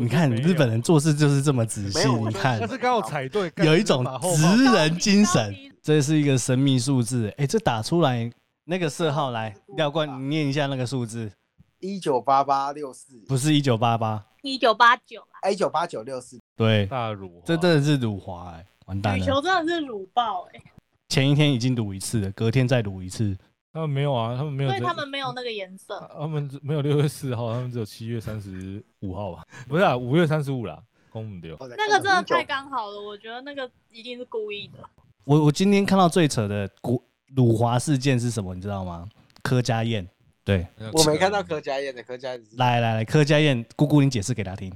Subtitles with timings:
[0.00, 4.04] 你看日本人做事就是这么仔细，你看，但是刚好踩对，有一种
[4.36, 5.54] 职人精神。
[5.82, 8.32] 这是一个神秘数字，哎，这打出来
[8.64, 11.30] 那个色号来，廖冠，你念一下那个数字，
[11.78, 20.62] 一九八八六四，不是一九八八，一九八九啊，一九八九六四，对，大辱，这真的是辱华，哎，完蛋了，羽球真的是辱爆，哎，
[21.10, 23.36] 前一天已经辱一次了，隔天再辱一次。
[23.74, 26.08] 他们没有啊，他们没有，所以他们没有那个颜色。
[26.16, 29.44] 他们没有六月四号，他们只有七月三十五号吧？
[29.68, 30.80] 不是啊，五月三十五啦，
[31.10, 31.56] 公母丢。
[31.58, 34.78] 那个真的太刚好了，我觉得那个一定是故意的。
[35.24, 37.02] 我我今天看到最扯的古
[37.34, 38.54] 辱华事件是什么？
[38.54, 39.08] 你知道吗？
[39.42, 40.08] 柯家燕。
[40.44, 42.44] 对，我没看到柯家燕的柯家燕。
[42.56, 44.70] 来来来，柯家燕，姑姑，你解释给他听。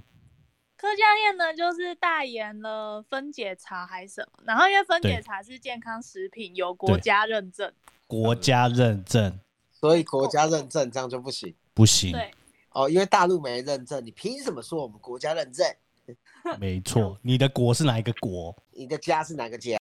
[0.76, 4.42] 柯家燕呢，就是代言了分解茶还是什么？
[4.44, 7.72] 然后因为分解茶是健康食品，有国家认证。
[8.08, 9.38] 国家认证，
[9.70, 12.10] 所以国家认证这样就不行，不行。
[12.10, 12.32] 对，
[12.70, 15.66] 哦，因为大陆没认证，你凭什么说我们国家认证？
[16.58, 18.56] 没错，你的国是哪一个国？
[18.72, 19.78] 你的家是哪个家？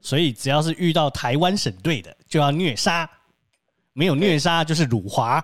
[0.00, 3.10] 所以只要是遇到台湾省队的，就要虐杀，
[3.94, 5.42] 没有虐杀就是辱华。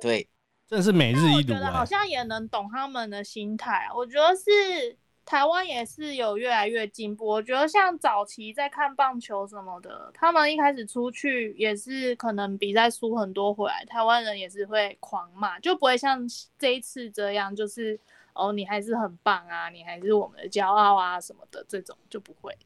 [0.00, 0.28] 对，
[0.66, 1.54] 真的是每日一辱。
[1.66, 4.98] 好像也能懂他们的心态，我觉得是。
[5.26, 16.24] 台湾也是有越来越进步，我觉得像早期在看棒球什么的，他们一开始出去也是可能比赛输很多回来，台湾人也是会狂骂，就不会像
[16.56, 17.98] 这一次这样，就是
[18.34, 22.56] 哦你还是很棒啊，你还是我们的骄傲啊什么的，这种就不会。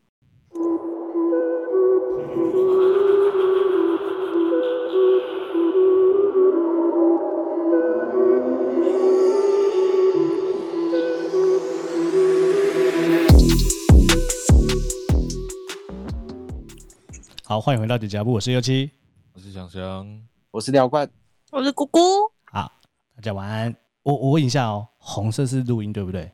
[17.51, 18.89] 好，欢迎回到底加布，我是优七，
[19.33, 20.07] 我是香香，
[20.53, 21.11] 我是廖冠，
[21.51, 21.99] 我是姑姑。
[22.45, 22.71] 好，
[23.17, 23.75] 大家晚安。
[24.05, 26.31] 我我问一下哦，红色是录音对不对？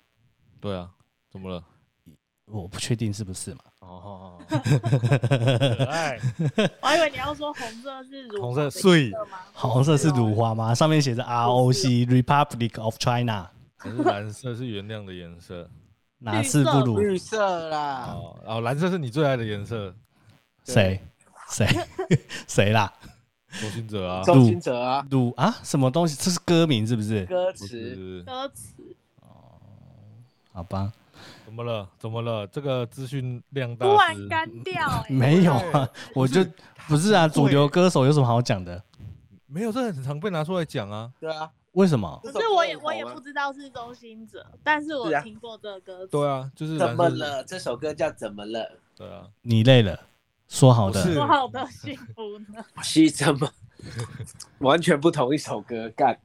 [0.61, 0.91] 对啊，
[1.31, 1.64] 怎么了？
[2.45, 3.61] 我不确定是不是嘛。
[3.78, 4.39] 哦，
[5.89, 6.20] 爱
[6.83, 9.18] 我还以为你要说红色是红色碎吗？
[9.55, 10.74] 红色是辱华吗？
[10.74, 13.51] 上面写着 ROC Republic of China。
[13.79, 15.67] 可是蓝色是原谅的颜色，
[16.18, 16.98] 哪次不如？
[16.98, 18.14] 绿色啦。
[18.14, 19.96] 哦，哦，蓝色是你最爱的颜色。
[20.67, 21.01] 谁？
[21.49, 21.67] 谁？
[22.47, 22.93] 谁啦？
[23.61, 26.17] 周兴哲啊， 周兴哲啊，鲁啊，什么东西？
[26.21, 27.25] 这是歌名是不是？
[27.27, 28.75] 歌词，歌词。
[29.21, 29.57] 哦，
[30.53, 30.93] 好吧。
[31.45, 31.89] 怎么了？
[31.99, 32.47] 怎么了？
[32.49, 35.05] 这个资讯量大，突然干掉？
[35.09, 36.45] 没有啊，我就
[36.89, 37.27] 不是啊。
[37.27, 38.83] 主流歌手有什么好讲的？
[39.47, 41.11] 没有，这很常被拿出来讲啊。
[41.19, 42.21] 对啊，为什么？
[42.23, 46.07] 可是我也我也不知道是周兴哲，但是我听过这个歌。
[46.09, 47.43] 对啊，就是怎么了？
[47.45, 48.79] 这首歌叫怎么了？
[48.95, 49.98] 对啊，你累了。
[50.48, 52.64] 说好的，说好的幸福呢？
[52.83, 53.51] 是怎么？
[54.58, 56.18] 完全不同一首歌，干。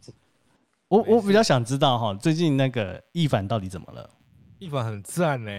[0.87, 4.09] 我我比较想知道哈，最近那个一凡到底怎么了？
[4.59, 5.51] 一凡很赞呢，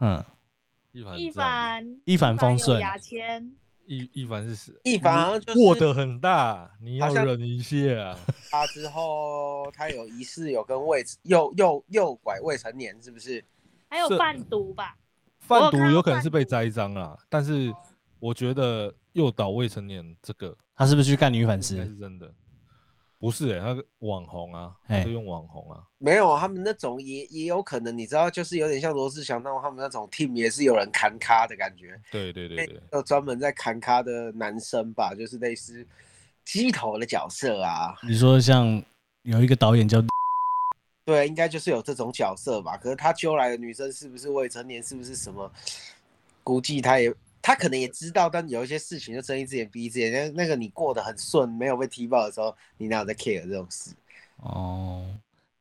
[0.00, 0.24] 嗯，
[0.92, 2.80] 一凡，一凡，一帆风顺。
[2.80, 3.52] 牙签，
[3.86, 8.16] 一一凡是死，一凡握得很大，你要忍一下。
[8.50, 13.44] 他之后他有疑似有跟未诱诱诱拐未成年，是不是？
[13.88, 14.96] 还有贩毒吧？
[15.38, 17.72] 贩毒有可能是被栽赃了，但是。
[18.20, 21.76] 我觉得诱导未成年这个，他是不是去干女粉丝？
[21.76, 22.32] 是真的，
[23.18, 32.00] 不是哎、欸，他网红啊，他是用网红啊，没有，他们那种也也有可能，你知道，就是有点像罗志祥那种，他们那种 team 也是有人砍咖的感觉。
[32.10, 35.86] 对对对对，有专门在砍咖的男生吧，就是类似
[36.44, 37.96] 鸡头的角色啊。
[38.02, 38.82] 你说像
[39.22, 40.02] 有一个导演叫，
[41.04, 42.76] 对，应该就是有这种角色吧。
[42.76, 45.50] 可是他揪来的女生是不是未成年，是不是什么？
[46.42, 47.14] 估计他也。
[47.40, 50.12] 他可能也知道，但有一些事情就睁一只眼闭一只眼。
[50.12, 53.92] 那那个你过得很顺，没有被踢爆的时候，你哪有在 care 这种事？
[54.38, 55.06] 哦，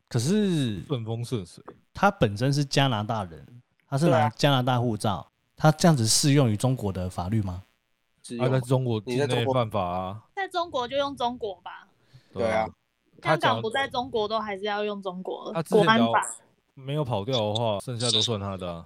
[0.09, 1.63] 可是顺风顺水。
[1.93, 3.45] 他本身是加拿大人，
[3.89, 7.63] 他是拿加拿大护照，啊、他这样子适用于中国的法律吗？
[8.37, 11.87] 他在中国境内犯法啊，在中国就用中国吧。
[12.33, 12.67] 对啊，
[13.23, 15.53] 香港不在中国都还是要用中国。
[15.53, 16.35] 他国安法
[16.73, 18.85] 没有跑掉的话，剩下都算他的、啊。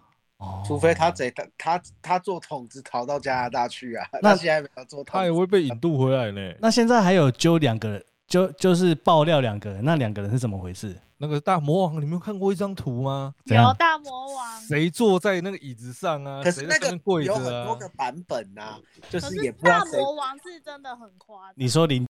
[0.66, 6.54] 除非他贼他他他做筒子逃到加拿大去啊，那 现在没有做，他也会被引渡回来呢。
[6.60, 10.96] 那现在还有揪两个人，就就是爆料两个人，那两个人是怎么回事？
[11.18, 13.34] 那个大魔王，你没有看过一张图吗？
[13.46, 16.42] 有大魔王，谁坐在那个椅子上啊？
[16.44, 16.88] 可是那个
[17.24, 18.80] 有很多个版本啊，
[19.10, 19.80] 就是也不知道。
[19.80, 21.54] 大魔王是真的很夸张。
[21.56, 22.08] 你说林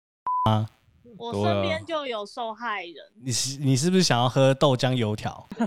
[0.48, 0.68] 啊？
[1.16, 2.94] 我身边就有受害人。
[3.22, 5.46] 你是你是不是想要喝豆浆油条？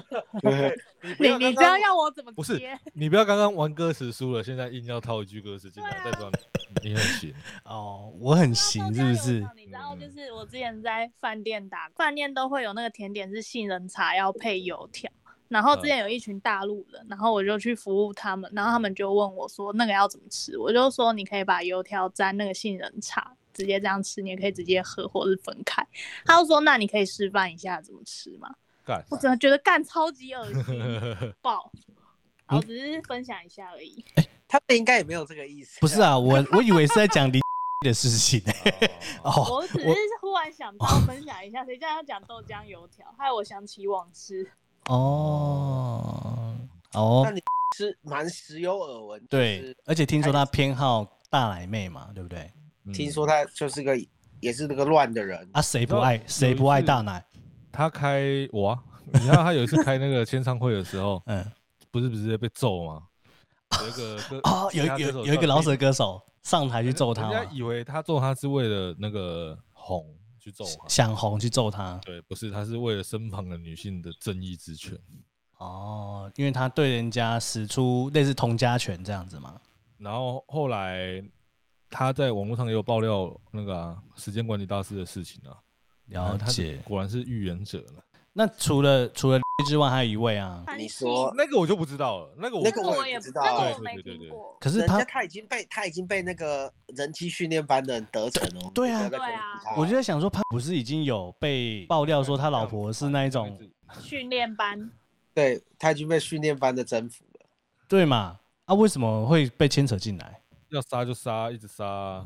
[1.19, 2.35] 你你知道要我怎么接？
[2.35, 2.61] 不是，
[2.93, 6.31] 你不要刚刚玩歌词输了，现在硬要套一句歌词进来，代表
[6.81, 7.33] 你很行
[7.65, 9.45] 哦，我很行是不是？
[9.55, 15.11] 你知道，就是我之前在饭店打，饭店都会有那个甜点是杏仁茶要配油条。
[15.49, 25.85] 然后之前有一群大陆人，然后我就去服务他们，然后他们就问我说那个要怎么吃，我就说你可以把油条沾那个杏仁茶，直接这样吃，你也可以直接喝或是分开。
[26.25, 28.49] 他就说那你可以示范一下怎么吃吗？
[28.85, 30.79] 干，我真的觉得干超级恶心，
[31.41, 31.71] 爆。
[32.49, 34.03] 我只是分享一下而已。
[34.47, 35.79] 他们应该也没有这个意思。
[35.79, 37.39] 不是啊，我我以为是在讲离
[37.83, 38.39] 的事情。
[39.23, 44.51] 哦，我只是忽然想到分享一下，谁叫他讲豆浆油条，害我想起往事。
[44.85, 46.55] 哦
[46.91, 47.41] 哦，那你
[47.77, 52.51] 是蛮时有耳闻，对，而且听说他偏好大奶妹嘛，对不对？
[52.91, 53.95] 听说他就是个
[54.39, 57.23] 也是那个乱的人啊，谁不爱谁不爱大奶？
[57.71, 58.83] 他开我、啊，
[59.13, 61.45] 你知道他有一次开那个签唱会的时候， 嗯，
[61.91, 63.03] 不是不是被揍吗？
[63.81, 70.05] 有一个 歌哦，有有有一个老舍歌手上台去揍他，人家以为他揍他是为了那个红。
[70.43, 74.99] 去揍他，想红去揍他，对，不是，他是为了身旁的女性的正义之权。
[75.57, 79.57] 哦，因为他对人家使出类似童家拳这样子嘛。
[79.97, 81.23] 然后后来
[81.93, 85.53] 他在网络上也有爆料那个、啊、时间管理大师的事情啊，
[86.07, 88.03] 了解，果然是预言者了。
[88.33, 94.37] 那除了除了之外，还有一位啊，你说那个我就不知道了，那个我那个我也不知道，对对对对对。
[94.59, 98.71] 可是他他已经被他已经被那个人机训练班的人得逞了。
[98.73, 99.41] 对啊，对啊。
[99.77, 103.55] 我就在想说，他不是已经有被爆料说他老婆是那一种
[104.01, 104.89] 训练班？
[105.35, 107.45] 对，他已经被训练班的征服了。
[107.87, 108.39] 对嘛？
[108.65, 110.41] 啊，为什么会被牵扯进来？
[110.75, 112.25] 要杀就杀，一直杀，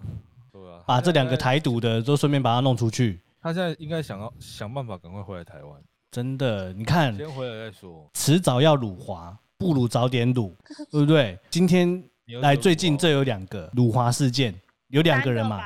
[0.52, 0.82] 对啊。
[0.86, 3.20] 把这两个台独的都顺便把他弄出去。
[3.42, 5.82] 他现在应该想要想办法赶快回来台湾。
[6.10, 8.10] 真的，你看，先回来再说。
[8.14, 10.56] 迟早要辱华，不如早点辱，
[10.90, 11.38] 对不对？
[11.50, 12.04] 今天
[12.42, 14.54] 来最近这有两个辱华事件，
[14.88, 15.62] 有两个人嘛，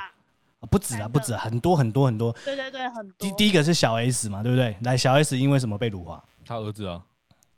[0.69, 2.31] 不止啊，不止，很多很多很多。
[2.43, 3.15] 对对对，很多。
[3.19, 4.75] 第第一个是小 S 嘛，对不对？
[4.81, 6.21] 来，小 S 因为什么被辱华？
[6.43, 7.05] 他儿子啊？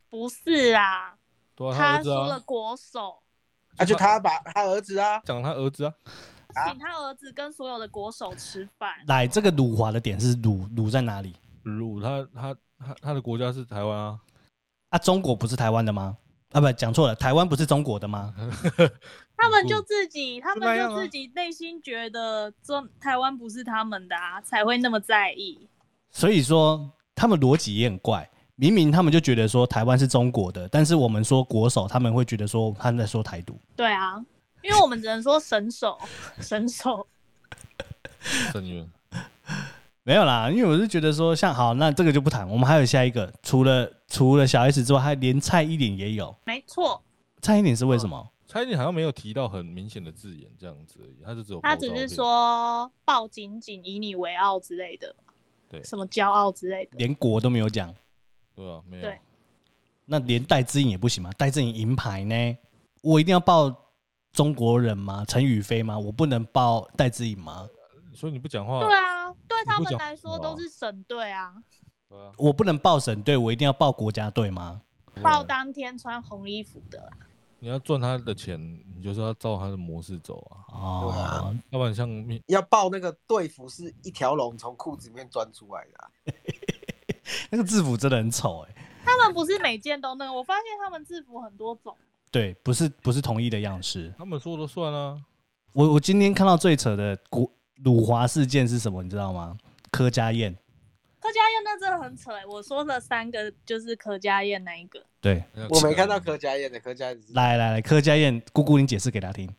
[0.09, 1.15] 不是啊，
[1.55, 3.22] 他说了国手，
[3.77, 5.93] 那就他把他儿子啊，讲他儿子啊，
[6.67, 8.91] 请他儿子跟所有的国手吃饭。
[9.07, 11.35] 来，这个辱华的点是辱辱在哪里？
[11.63, 12.55] 辱他他。
[12.85, 14.19] 他他的国家是台湾啊，
[14.89, 16.17] 啊，中国不是台湾的吗？
[16.51, 18.33] 啊，不，讲错了，台湾不是中国的吗？
[19.37, 25.69] 他们就自己，他们就自己内心觉得中台湾不是他们的啊，才会那么在意。
[26.11, 33.59] 所以说，他们逻辑也很怪，明明他们就觉得说台湾是中国的，但是我们说国手，他们会觉得说他们在说台独。
[33.75, 34.23] 对啊，
[34.61, 35.97] 因为我们只能说神手，
[36.39, 37.07] 神手。
[38.51, 38.87] 神韵。
[40.03, 42.47] 没有啦，因为我是觉得说，像好，那这个就不谈。
[42.49, 46.35] 我们还有下一个，除了除了小 S 之外，还连蔡依林也有。
[46.45, 47.01] 没错，
[47.41, 48.17] 蔡依林是为什么？
[48.17, 51.15] 哦、蔡依林好像没有提到很明显的字眼，这样子而已。
[51.25, 55.15] 他就只有他只是说抱紧紧，以你为傲之类的，
[55.69, 57.93] 对，什么骄傲之类的，连国都没有讲。
[58.55, 59.03] 对啊，没有。
[59.03, 59.19] 对，
[60.05, 61.31] 那连戴资颖也不行吗？
[61.37, 62.57] 戴资颖银牌呢？
[63.01, 63.73] 我一定要报
[64.31, 65.25] 中国人吗？
[65.27, 65.97] 陈宇飞吗？
[65.97, 67.67] 我不能报戴资颖吗？
[68.13, 68.79] 所以你不讲话？
[68.79, 71.53] 对啊，对他们来说都是省队啊。
[72.37, 74.81] 我不能报省队，我一定要报国家队吗？
[75.21, 77.11] 报当天穿红衣服的。
[77.59, 78.59] 你要赚他的钱，
[78.95, 80.67] 你就是要照他的模式走啊。
[80.73, 82.09] 哦，要不然像
[82.47, 86.09] 要报那个队服是一条龙从裤子里面钻出来的，啊，
[87.49, 88.75] 那个制服真的很丑哎。
[89.05, 91.95] 他们不是每件都那个，我发现他们制服很多种。
[92.31, 94.13] 对，不是不是同一的样式。
[94.17, 95.19] 他们说了算啊。
[95.73, 97.51] 我我今天看到最扯的古。
[97.83, 99.03] 辱华事件是什么？
[99.03, 99.57] 你知道吗？
[99.91, 100.55] 柯佳燕，
[101.19, 102.45] 柯佳燕那真的很扯哎！
[102.45, 105.03] 我说了三个，就是柯佳燕那一个。
[105.19, 107.19] 对，我没看到柯佳燕的柯佳燕。
[107.33, 109.49] 来来来，柯佳燕，姑姑，你解释给他听。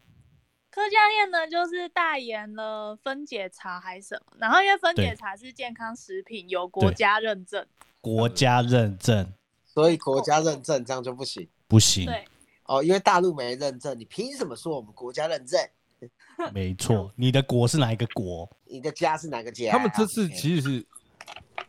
[0.74, 4.36] 柯佳燕呢，就是代言了分解茶还是什么？
[4.40, 7.64] 然后因为分解茶是健康食品，有国家认证。
[8.00, 9.32] 国家认证，
[9.64, 11.48] 所以国家认证这样就不行。
[11.68, 12.06] 不行。
[12.06, 12.24] 对。
[12.64, 15.60] 哦，因为大陆没认证，你凭什么说我们国家认证？
[16.52, 18.50] 没错，你的国是哪一个国？
[18.64, 19.70] 你的家是哪个家？
[19.70, 20.86] 他们这次其实是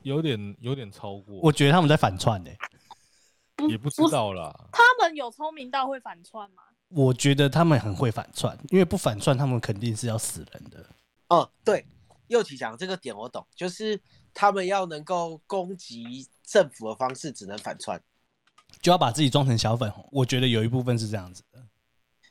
[0.02, 4.52] 有点有点超过，我觉得他们在反串呢、欸，也不知道啦。
[4.72, 6.64] 他们有聪明到会反串吗？
[6.96, 10.86] 我觉得他们很会反串，因为不反串，他们肯定是要死人的。
[11.28, 11.86] 哦，对，
[12.28, 14.00] 右起讲这个点我懂，就是
[14.34, 18.02] 他们要能够攻击政府的方式，只能反串，
[18.82, 20.08] 就要把自己装成小粉红。
[20.10, 21.62] 我觉得有一部分是这样子的。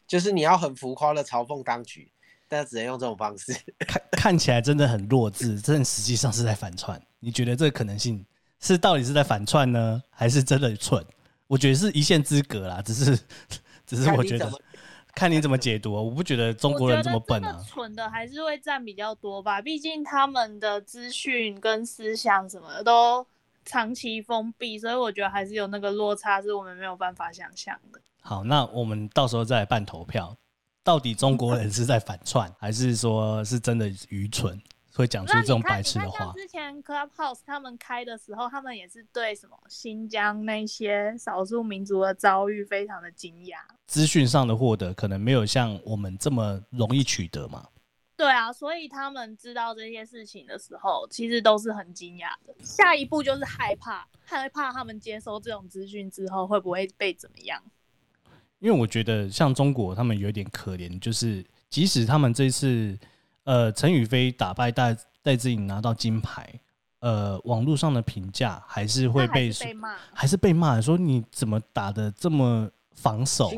[0.09, 2.11] 就是你要很浮夸的嘲讽当局，
[2.49, 3.53] 但只能用这种方式。
[3.87, 6.99] 看看起来真的很弱智，但实际上是在反串。
[7.21, 8.25] 你觉得这个可能性
[8.61, 11.05] 是到底是在反串呢，还是真的蠢？
[11.47, 13.19] 我觉得是一线之隔啦，只是
[13.87, 14.51] 只是我觉得。
[15.17, 17.65] 看你怎么 解读，我不觉得中国人这么笨啊。
[17.69, 23.25] 蠢的还是会占比较多吧，毕竟他们的资讯跟思想什么的都
[23.65, 28.01] 长期封闭，所以我觉得还是有那个落差，是我们没有办法想象的。
[28.23, 30.37] 好，那我们到时候再来办投票，
[30.83, 34.61] 到底中国人是在反串，还是说是真的愚蠢？
[34.95, 36.33] 会讲出这种白痴的话。
[36.37, 43.57] 之前 Clubhouse 他们开的时候，他们也是对什么新疆那些少数民族的遭遇非常的惊讶。
[43.87, 47.69] 资讯上的获得可能没有像我们这么容易取得嘛？
[48.17, 52.55] 对啊，所以他们知道这些事情的时候，其实都是很惊讶的。
[52.63, 57.61] 下一步就是害怕，害怕他们接收这种资讯之后会不会被怎么样？
[58.61, 62.97] 因为我觉得像中国，他们有点可怜，就是即使他们这次。
[63.45, 66.61] 呃，陈宇飞打败戴戴志颖拿到金牌，
[67.01, 73.51] 呃，网络上的评价还是会被骂，还是被骂说你怎么打的这么防守？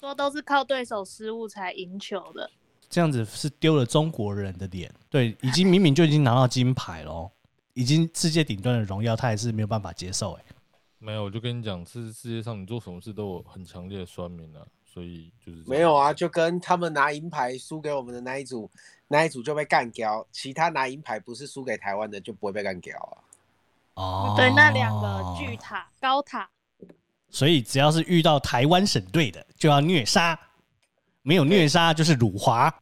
[0.00, 2.50] 说都是靠对手失误才赢球的，
[2.90, 4.92] 这样子是丢了中国人的脸。
[5.08, 7.30] 对，已经明明就已经拿到金牌了，
[7.72, 10.32] 已经世界顶端的荣耀，他还是没有办法接受。
[10.32, 10.44] 哎，
[10.98, 18.68] 没有，我就跟你讲，是世界上你做什么事都有很强烈的酸民啊，所以就是没有啊，就跟他们拿银牌输给我们的那一组。
[19.08, 23.14] 那一组就被干掉，其他拿银牌不是输给台湾的就不会被干掉啊。
[23.94, 26.48] 哦，对，那两个巨塔高塔，
[27.30, 30.38] 所以只要是遇到台湾省队的，就要虐杀，
[31.22, 32.74] 没有虐杀就是辱华。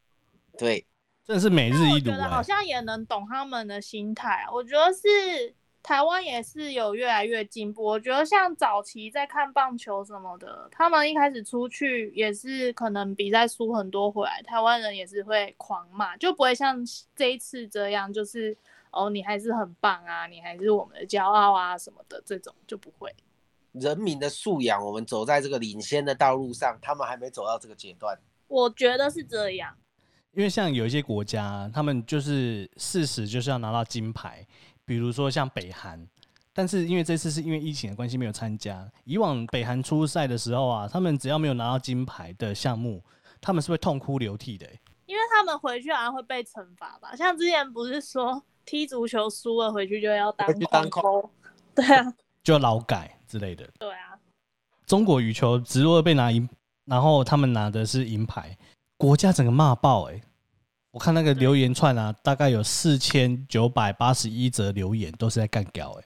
[0.57, 0.87] 对，
[1.25, 2.13] 真的是每日一辱。
[2.23, 5.55] 好像也能懂他们的心态，我觉得是。
[5.83, 16.79] 台湾也是有越来越进步，我觉得像早期在看棒球什么的，他们一开始出去也是可能比赛输很多回来，台湾人也是会狂骂，就不会像
[17.17, 18.57] 这一次这样，就是
[18.93, 23.13] 哦你还是很棒啊，你还是我们的骄傲啊什么的，这种就不会。
[23.73, 28.17] 人民的素养，我们走在这个领先的道路上，他们还没走到这个阶段。
[28.47, 29.75] 我觉得是这样，
[30.33, 34.47] 因为像有一些国家，他们就是事实就是要拿到金牌。
[34.93, 36.07] 比如说像北韩，
[36.53, 38.87] 但是因为这次是因为疫情的关系没有参加。
[39.05, 43.03] 以往北韩出赛的时候啊，他们只要没有拿到金牌的项目，
[43.41, 44.67] 他们是会痛哭流涕的。
[45.07, 47.17] 因为他们回去好像会被惩罚吧？
[47.17, 51.31] 像之前不是说踢足球输了回去就要当当空，
[51.75, 52.13] 对啊，
[52.45, 53.67] 就要劳改之类的。
[53.79, 54.13] 对啊，
[54.85, 56.47] 中国羽球直落被拿银，
[56.85, 58.55] 然后他们拿的是银牌，
[58.99, 60.21] 国家整个骂爆哎。
[60.93, 66.05] 我看那个留言串啊，大概有四千九百八十一则留言，都是在干譙哎，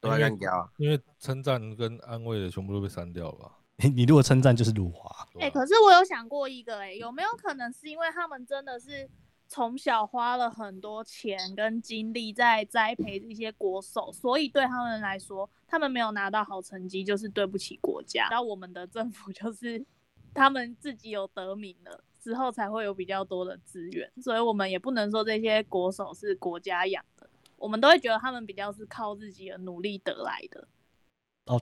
[0.00, 3.52] 都在干譙，因为称赞跟安慰的全部都被删掉了吧？
[3.94, 5.28] 你如果称赞就是辱华。
[5.40, 9.06] 哎，可是我有想过一个，哎，有没有可能是因为他们真的是
[9.46, 19.84] 从小花了很多钱跟精力在栽培这些国手，所以对他们来说，他们没有拿到好成绩就是对不起国家，然后我们的政府就是
[20.32, 22.02] 他们自己有得名了。
[22.24, 27.28] 之后才会有比较多的资源，所以我们也不能说这些国手是国家养的，
[27.58, 30.66] 我们都会觉得他们比较是靠自己的努力得来的。
[31.44, 31.60] 哦，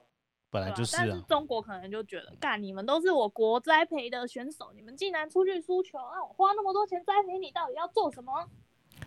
[0.50, 1.04] 本来就是啊。
[1.04, 6.22] 但是中国可能就觉得，干你们都是我国栽培的选手，你们竟然出去输球啊！
[6.22, 8.48] 我花那么多钱栽培你，到底要做什么？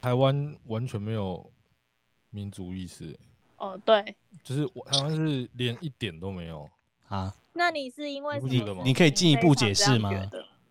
[0.02, 1.50] 台湾完全没有
[2.32, 3.18] 民族意识。
[3.56, 6.70] 哦，对，就是我台湾是连一点都没有
[7.08, 7.34] 啊。
[7.54, 10.12] 那你是因为你你可以进一步解释吗？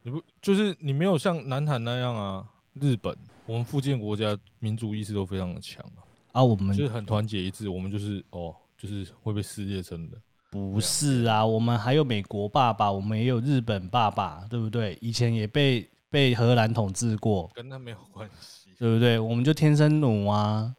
[0.06, 2.46] 你不就是你没有像南韩那样啊？
[2.75, 6.04] 日本，我们附近国家民族意识都非常的强啊！
[6.32, 10.18] 啊，我们就是很团结一致，我们就是哦，就是会被世界称的。
[10.50, 14.99] 不是啊，我们还有美国爸爸，我们也有日本爸爸，对不对？
[15.00, 19.18] 以前也被被荷兰统治过，跟他没有关系，对不对？
[19.18, 20.75] 我们就天生奴啊。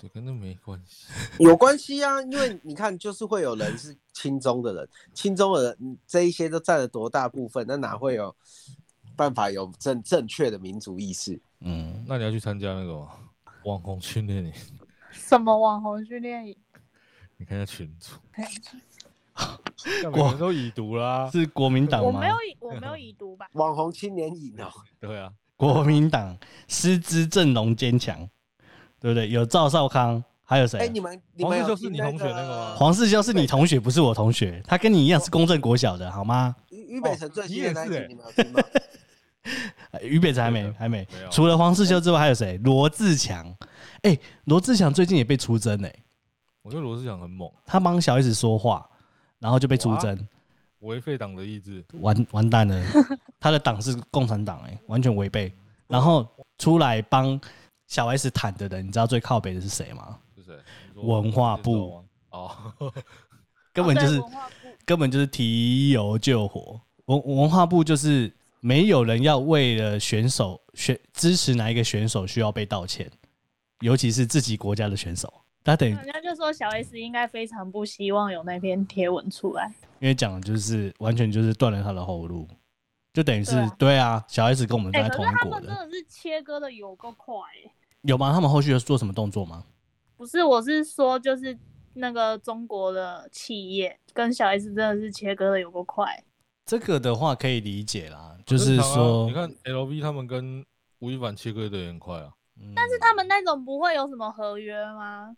[0.00, 1.06] 对，跟那没关系，
[1.42, 8.32] 有关系啊，因为你看，就是会有人是亲中的人，亲中的人这一些都占了多大部分，那哪会有
[9.16, 11.40] 办法有正正确的民族意识？
[11.60, 13.04] 嗯，那你要去参加那个
[13.64, 14.52] 网红训练营？
[15.10, 16.56] 什么网红训练营？
[17.36, 18.14] 你看一下群组，
[20.04, 22.06] 每个人都已读啦，是国民党吗？
[22.06, 23.48] 我没有，我没有已读吧？
[23.54, 26.38] 网红青年营哦，对啊，国民党
[26.68, 28.28] 师资阵容坚强。
[29.00, 29.28] 对不对？
[29.30, 30.78] 有赵少康，还有谁？
[30.80, 32.74] 哎，你们黄世修是你同学那个吗？
[32.76, 34.62] 黄世修是你同学，不是我同学。
[34.66, 36.54] 他跟你一样是公正国小的，好吗？
[36.70, 38.62] 俞北辰最新的那一集你们有听吗？
[40.02, 41.06] 于北辰还没，还没。
[41.30, 42.58] 除了黄世修之外，还有谁？
[42.58, 43.54] 罗志强。
[44.02, 45.94] 哎，罗志强最近也被出征哎。
[46.62, 48.86] 我觉得罗志强很猛，他帮小 S 说话，
[49.38, 50.18] 然后就被出征，
[50.80, 52.84] 违背党的意志，完完蛋了。
[53.40, 55.50] 他的党是共产党哎，完全违背。
[55.86, 56.26] 然后
[56.58, 57.40] 出来帮
[57.88, 60.18] 小 S 谈的人，你知道最靠北的是谁吗？
[60.36, 60.54] 是谁？
[60.94, 62.54] 文化部哦，
[63.72, 64.22] 根本就是
[64.84, 66.80] 根本就是提油救火。
[67.06, 68.30] 文文化部就是
[68.60, 73.10] 没有人要为了选手选支持哪一个选手需要被道歉，
[73.80, 75.32] 尤其是自己国家的选手。
[75.64, 82.46] 他等于人家就说小 S 应该非常不希望有那篇贴文出来，因为讲的就是完全就是断了他的后路，
[83.12, 87.36] 就等于是对啊，对啊，小 S 跟我们在同一国的，欸、真的是切割的有够快，
[88.02, 88.32] 有吗？
[88.32, 89.64] 他们后续有做什么动作吗？
[90.16, 91.56] 不是，我是说就是
[91.94, 96.24] 那个中国的企业跟小 S 真的是切割的有够快。
[96.64, 100.64] 这个的话可以理解啦，就是说，你看 LV 他们跟
[100.98, 102.32] 吴亦凡切割的也很快啊，
[102.74, 105.36] 但是他们那种不会有什么合约吗？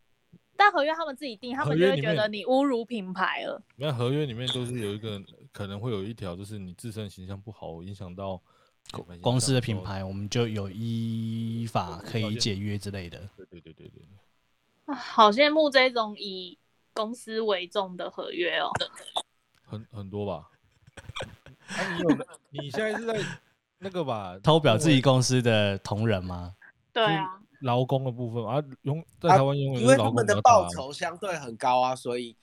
[0.56, 3.62] 但合约他们自己定，他们就会觉得你侮辱品牌了。
[3.76, 8.42] 你看合约里面都是有一个可能会有一条，就是你自身形象不好，影响到
[9.20, 13.18] 公司的品牌，我们就有依法可以解约之类的。
[13.36, 14.02] 对对对对对。
[14.86, 16.58] 啊，好羡慕这种以
[16.92, 18.70] 公司为重的合约哦。
[19.64, 20.50] 很很多吧？
[21.76, 22.26] 啊，你有？
[22.50, 23.24] 你现在是在
[23.78, 24.36] 那个吧？
[24.42, 26.54] 偷表自己公司的同仁吗？
[26.92, 27.40] 对啊。
[27.60, 32.34] 劳工的部分啊，用在台湾因为因为他们的报酬相对很高啊，所以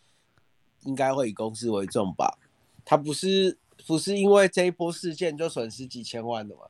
[0.83, 2.37] 应该会以公司为重吧？
[2.85, 6.61] 他不是不是因为这一波事件就损失几千万的吗？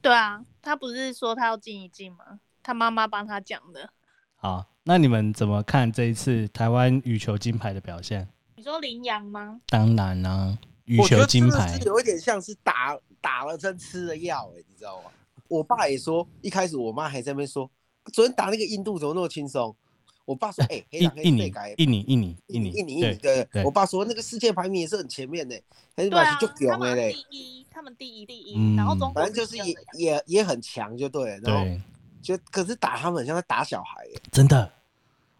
[0.00, 2.40] 对啊，他不是说他要静一静吗？
[2.62, 3.90] 他妈妈帮他讲的。
[4.36, 8.28] 好，那你们怎么看这一次台湾羽球金牌的表现？
[8.56, 9.60] 你说麟洋吗？
[9.66, 15.10] 当然啦、啊，羽球金牌有一点像是打打了针吃了药，哎，你知道吗？
[15.48, 17.70] 我爸也说，一开始我妈还在那边说。
[18.12, 19.76] 昨天打那个印度怎么那么轻松？
[20.24, 25.60] 我爸说：“哎、欸，印印尼，印尼，印尼，印尼，印尼，印尼。”对对，我爸说那个世界排名也是很前面的，
[25.96, 26.38] 对啊，
[26.70, 31.40] 他们第一，他们第一，第一，嗯、然后中国反正就是也也也很强，就对了。
[31.42, 31.80] 然后
[32.22, 34.70] 就可是打他们像在打小孩，真的。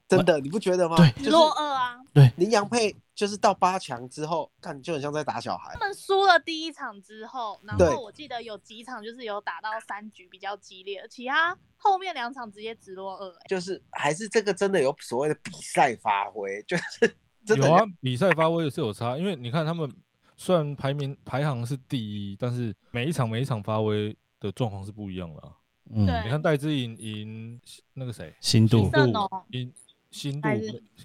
[0.09, 0.97] 真的，你不觉得吗？
[0.97, 1.97] 对，就是落二啊。
[2.13, 5.73] 对，林洋配就是到八强之后，看就很像在打小孩。
[5.75, 13.33] 他们输了第一场之后，然后我记得有几场就是有打到三局比较激烈，其他后面两场直接直落二。
[13.49, 19.89] 就是还是这个真的有所谓的比赛发挥，就是 真的有啊，比赛发挥是有差，因为你看他们
[20.37, 25.53] 虽然排名排行是第一，但是每一场每一场发挥的状况是不一样的啊。
[25.95, 27.61] 嗯，你看戴资颖赢
[27.95, 28.91] 那个谁，新度
[29.51, 29.73] 赢。
[30.11, 30.49] 新度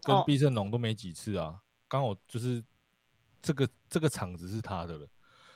[0.04, 2.64] 跟毕胜龙都没几次啊，刚好就是
[3.42, 5.08] 这个这个场子是他的了。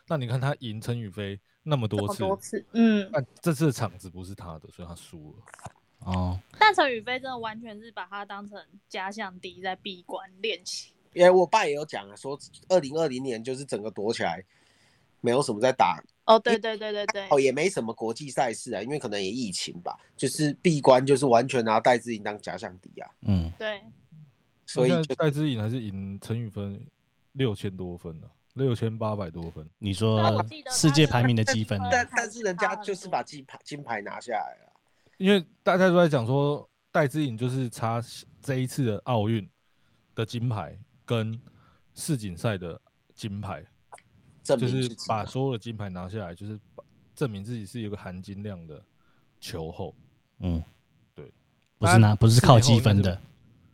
[0.08, 5.44] 那你看他赢陈宇飞那么多次，多次，嗯，但这次的场子不是他的，所以他输了。
[6.00, 10.92] 哦，但陈宇飞真的完全是把他当成假想敌在闭关练习。
[11.14, 12.38] 因为我爸也有讲啊，说
[12.70, 14.44] 二零二零年就是整个躲起来，
[15.22, 16.02] 没有什么在打。
[16.26, 23.10] 哦，对对对对对，哦，也没什么国际赛事啊，因为可能也疫情吧，就是闭关，就是完全拿戴志颖当假想敌啊。
[23.22, 23.82] 嗯，对。
[24.74, 26.80] 所以戴资颖还是赢陈雨芬
[27.34, 29.68] 六千多分呢，六千八百多分。
[29.78, 34.74] 你说世界排名的积分，但但是人家就是把金牌金牌拿下来了。
[35.18, 38.02] 因为大家都在讲说，戴资颖就是差
[38.42, 39.48] 这一次的奥运
[40.16, 41.40] 的金牌跟
[41.94, 42.80] 世锦赛的
[43.14, 43.66] 金牌。
[44.44, 46.60] 就是把所有的金牌拿下来，就是
[47.16, 48.84] 证明自己是有个含金量的
[49.40, 49.96] 球后。
[50.40, 50.62] 嗯，
[51.14, 51.32] 对，
[51.78, 53.22] 不是拿，不是靠积分的。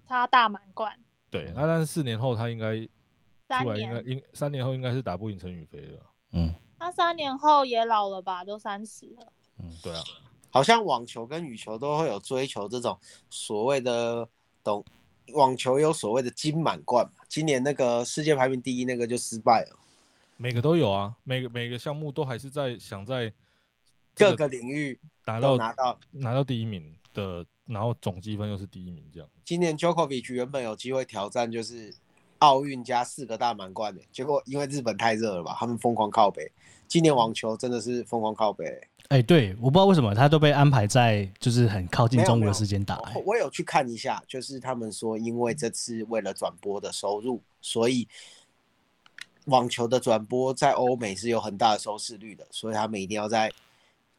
[0.08, 0.98] 他大满贯。
[1.30, 2.88] 对，那但是四年后他应该
[3.48, 6.00] 三年应该应三年后应该是打不赢陈宇飞的。
[6.32, 9.34] 嗯，他三年后也老了吧，都三十了。
[9.60, 10.02] 嗯，对啊，
[10.50, 12.98] 好像网球跟羽球都会有追求这种
[13.30, 14.28] 所谓的
[14.64, 14.84] 懂，
[15.34, 19.78] 网球有所谓的金满贯嘛，今年那个世界排名第一那个就失败了。
[20.38, 23.34] 每个都有啊，每个每个项目都还是在想在
[24.14, 29.30] 各个领域拿到拿到拿到第一名的，然后总积分又是第一名这样。
[29.46, 31.94] 今年 Djokovic 原本有机会挑战就是
[32.40, 36.52] 奥运加四个大满贯的，结果因为日本太热了吧，他们疯狂靠北。
[36.88, 38.66] 今年网球真的是疯狂靠北。
[39.10, 43.24] 哎、欸，对，我不知道为什么他都被安排在就是很靠近中国的时间打、欸。
[43.26, 48.08] 我有去看一下，就是他们说因为这次为了转播的收入，所以。
[49.48, 53.50] 网球的转播在欧美是有很大的收视率的，所以他们一定要在，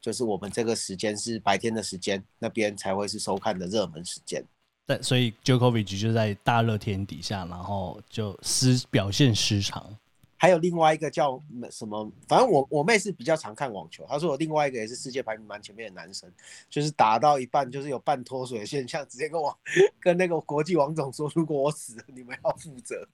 [0.01, 4.43] 就是我们这个时间是白天的时间，那边才会是收看的热门时间。
[4.85, 9.95] 对，所以 Djokovic 就在大热天底下，然后就失表现失常。
[10.41, 11.37] 还有另外一个叫
[11.69, 16.31] 什么，反正我我妹是比较常看网球，她说我另外一个也是世界排名蛮前面的男生，
[16.69, 19.53] 就是打到一半就是有半脱水的现象，直接跟我
[19.99, 23.05] 跟那个国际王总说，如果我死了，你们要负责。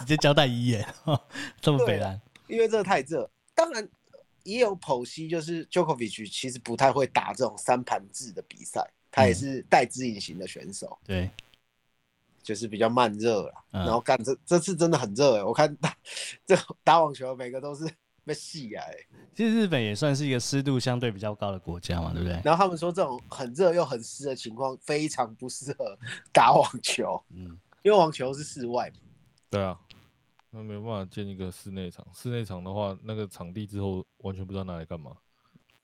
[0.00, 0.84] 直接交代遗言，
[1.62, 3.30] 这么北烂，因为这个太热。
[3.54, 3.88] 当然，
[4.42, 11.30] 也有剖析，就是 Djokovic 其实不太会打这种三盘制的比赛，他也是带资引型的选手，嗯、对，
[12.42, 13.52] 就是比较慢热了。
[13.72, 15.94] 嗯、然后干这这次真的很热哎，我看打
[16.46, 17.84] 这打网球每个都是
[18.24, 18.84] 被戏啊。
[19.34, 22.40] 其实日本也算是一个湿度相对比较高的国家嘛，对不对？
[22.44, 25.98] 然后他们说这种很热又很湿的情况非常不适合
[26.32, 28.96] 打网球，嗯，因为网球是室外嘛。
[29.48, 29.78] 对啊。
[30.52, 35.12] 那没有办法建一个室内场，室内场的话，那个场地之后完全不知道拿来干嘛。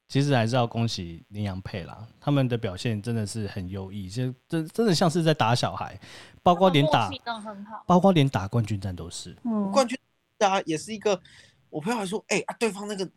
[0.08, 5.98] 其实还是要恭喜林洋配啦，他们的表现真的是很优异，就真真的像是在打小孩，
[6.44, 7.10] 包括连打，
[7.86, 9.36] 包括连打冠军战都是。
[9.44, 9.98] 嗯，冠军
[10.38, 11.20] 啊也是一个，
[11.70, 13.08] 我朋友还说，哎、欸、啊，对方那个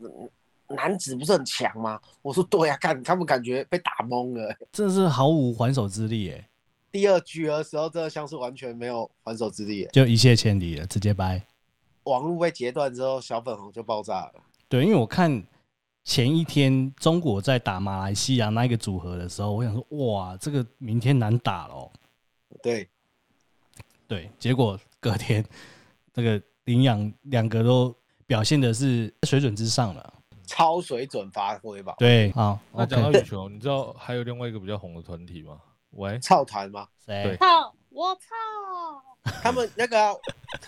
[0.75, 1.99] 男子不是很强吗？
[2.23, 6.48] 我说对呀、啊，看他们感觉被打懵了，真的是毫无还手之力哎。
[6.91, 11.41] 第二局的时候，真的像是完全没有还手之力，就一泻千里了，直接掰。
[12.03, 14.33] 网络被截断之后，小粉红就爆炸了。
[14.67, 15.43] 对，因为我看
[16.03, 21.91] 前一天中国在打马来西亚那一个组合的时候，我想说，哇，这个明天难打喽。
[22.63, 22.89] 对，
[24.07, 25.45] 对，结果隔天
[26.11, 30.13] 这个麟洋两个都表现的是水准之上了，
[30.47, 31.93] 超水准发挥吧。
[31.99, 35.59] 对，好，那讲到羽球，你知道还有另外一个比较红的团体吗？
[35.91, 36.87] 喂，操团吗？
[37.05, 37.35] 谁？
[37.37, 37.73] 操！
[37.89, 38.21] 我操！
[39.41, 40.17] 他们那个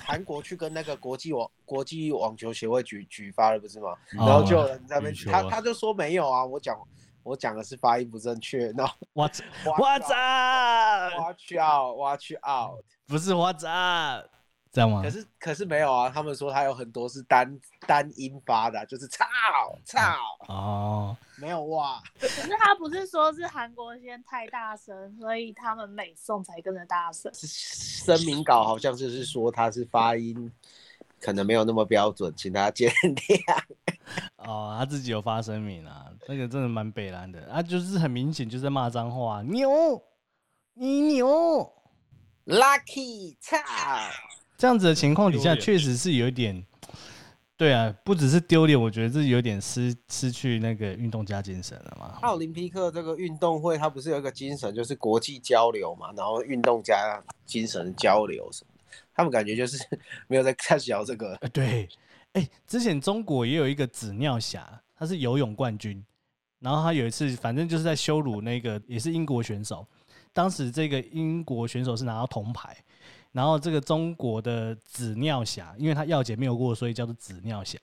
[0.05, 3.95] 韩国去跟那个国际网国际网球协会举举发了，不是吗？
[4.11, 6.77] 然后就有人在那边，他他就说没有啊，我讲
[7.23, 8.71] 我讲的是发音不正确。
[8.75, 12.83] 那 What What's up？Watch out！Watch out！
[13.07, 14.27] 不是 What's up？
[14.71, 15.01] 这样吗？
[15.03, 19.25] 可是可是没有啊，他们说他有很多是单单音发的，就是操
[19.83, 19.99] 操
[20.47, 22.01] 哦，没有哇。
[22.19, 27.29] 可是他不是说是韩国先太大声，所以他们美颂才跟着大声。
[27.33, 30.51] 声明稿好像就是说他是发音
[31.19, 33.61] 可能没有那么标准，请大家见谅。
[34.37, 40.01] 哦，他自己有发声明啊，那个真的蛮北蓝的，他就是很明显就是骂脏话，牛，
[40.73, 41.71] 你牛
[42.45, 43.57] ，lucky 操。
[44.61, 46.63] 这样子的情况底下，确实是有一点，
[47.57, 52.19] 对啊，不只是丢脸，我觉得这有点失失去那个运动家精神了嘛。
[52.21, 58.83] 奥林匹克这个运动会，它不是有一个精神，就是国际交流嘛，然后运动家精神交流什么的，
[59.15, 59.83] 他们感觉就是
[60.27, 61.35] 没有在看小这个。
[61.51, 61.89] 对，
[62.33, 66.05] 哎，之前中国也有一个纸尿侠，他是游泳冠军，
[66.59, 69.87] 然后他有一次反正就是在羞辱那个也是英国选手，
[70.31, 72.77] 当时这个英国选手是拿到铜牌。
[73.31, 77.79] 然后这个中国的纸尿侠，因为他药检没有过，所以叫做纸尿侠。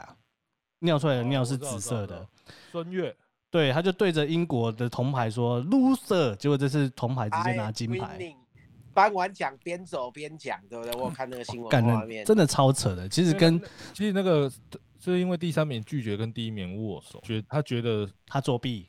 [0.80, 2.28] 尿出来的尿是紫色的。
[2.70, 3.16] 孙悦，
[3.50, 8.18] 对，他就对着英国的铜牌说 “loser”，结果这次铜牌直接拿金牌。
[8.94, 10.92] 颁完奖边走边讲，对不对？
[11.00, 13.08] 我有看那个新闻画面，真的超扯的。
[13.08, 13.60] 其实跟
[13.92, 14.50] 其实那个
[14.98, 18.88] 是因为第三名拒绝跟第一名握手，觉他觉得他作弊，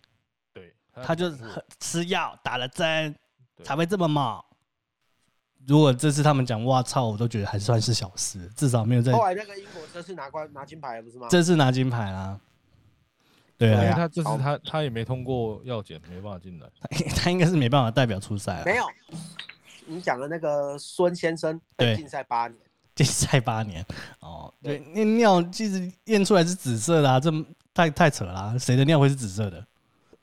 [0.52, 1.32] 对，他就
[1.80, 3.16] 吃药打了针
[3.64, 4.44] 才会这么猛。
[5.70, 9.14] 如果这次他们讲哇操，我都觉得还算是小事，至少没有在。
[9.14, 11.28] 后来那个英国这次拿冠拿金牌不是吗？
[11.30, 12.40] 这次拿金牌啦。
[13.56, 16.68] 对啊，因为他这次他他也没通过药检，没办法进来。
[17.16, 18.64] 他应该是没办法代表出赛。
[18.66, 18.86] 没有，
[19.86, 22.58] 你讲的那个孙先生，对，禁赛八年。
[22.96, 23.86] 禁赛八年，
[24.22, 27.32] 哦，对，那尿其实验出来是紫色的啊，这
[27.76, 29.64] 太太扯啦，谁的尿会是紫色的？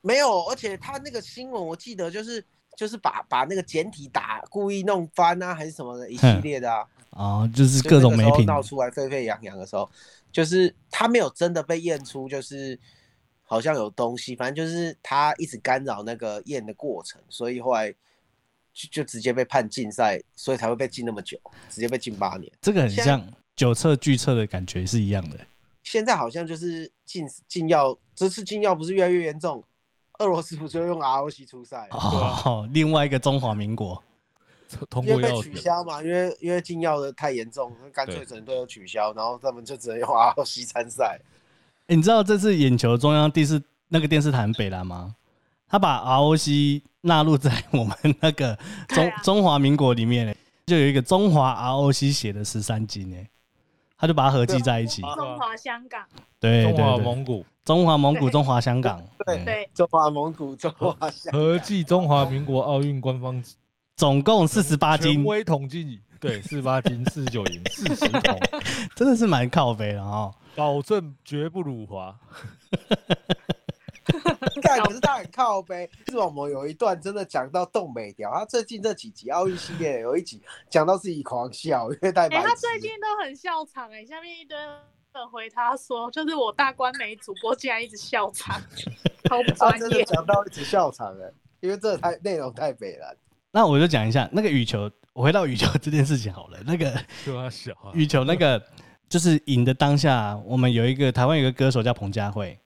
[0.00, 2.44] 没有，而且他那个新闻我记得就是。
[2.76, 9.90] 就是把把那个简体打故意弄翻啊，还是什么的一系列的啊，哦，就是各种没品闹出来沸沸扬扬的时候，
[10.30, 12.78] 就是他没有真的被验出，就是
[13.42, 17.90] 好像有东西，反正就是他一直干扰那个验的过程，所以后来
[18.74, 22.52] 就就直接被判禁赛，所以才会被禁那么久，直接被禁八年。
[22.60, 25.38] 这个很像酒测拒测的感觉是一样的。
[25.82, 29.64] 现在好像就是禁禁药，这次禁药不是越来越严重？
[30.18, 31.88] 俄罗斯不就用 ROC 出赛？
[31.90, 34.02] 哦，另外一个中华民国，
[35.02, 41.20] 因为被取消嘛，因为因为禁药的太严重，干脆整队都取消，然后他们就只能用 ROC 参赛。
[41.88, 45.14] 欸，你知道这次眼球中央电视那个电视台北蓝吗？
[45.68, 48.56] 他把 ROC 纳入在我们那个
[48.88, 53.28] 中中华民国里面，就有一个中华 ROC 写的十三金诶，
[53.98, 55.02] 他就把它合计在一起。
[55.02, 56.04] 中华香港，
[56.38, 57.44] 对，中华蒙古。
[57.64, 59.44] 中华蒙古、中华香港，对。
[59.44, 63.42] 对，中华蒙古、中华香港，合计中华民国奥运官方
[63.96, 68.38] 总共四十八金，权威统计，对，四十八金，四十九银， 四十铜，
[68.94, 72.14] 真的是蛮靠背的哦，保证绝不辱华。
[74.62, 84.56] 但可是他很靠北，视网膜有一段真的讲到东北调，他最近这几集奥运系列有一集讲到自己狂笑，因为代表、欸、他最近都很笑场哎、欸，下面一堆。
[85.18, 88.60] 人回他说，就是我大官媒主播竟然一直笑场，
[89.24, 90.04] 超不专业。
[90.04, 93.16] 讲到一直笑场哎，因为这太内容太北了。
[93.50, 96.58] 那我就讲一下那个羽球，我回到羽球这件事情好了。
[96.66, 96.94] 那个
[97.94, 98.62] 羽球那个
[99.08, 102.60] 就是赢的当下，我们有一个台湾有一个歌手叫彭佳慧。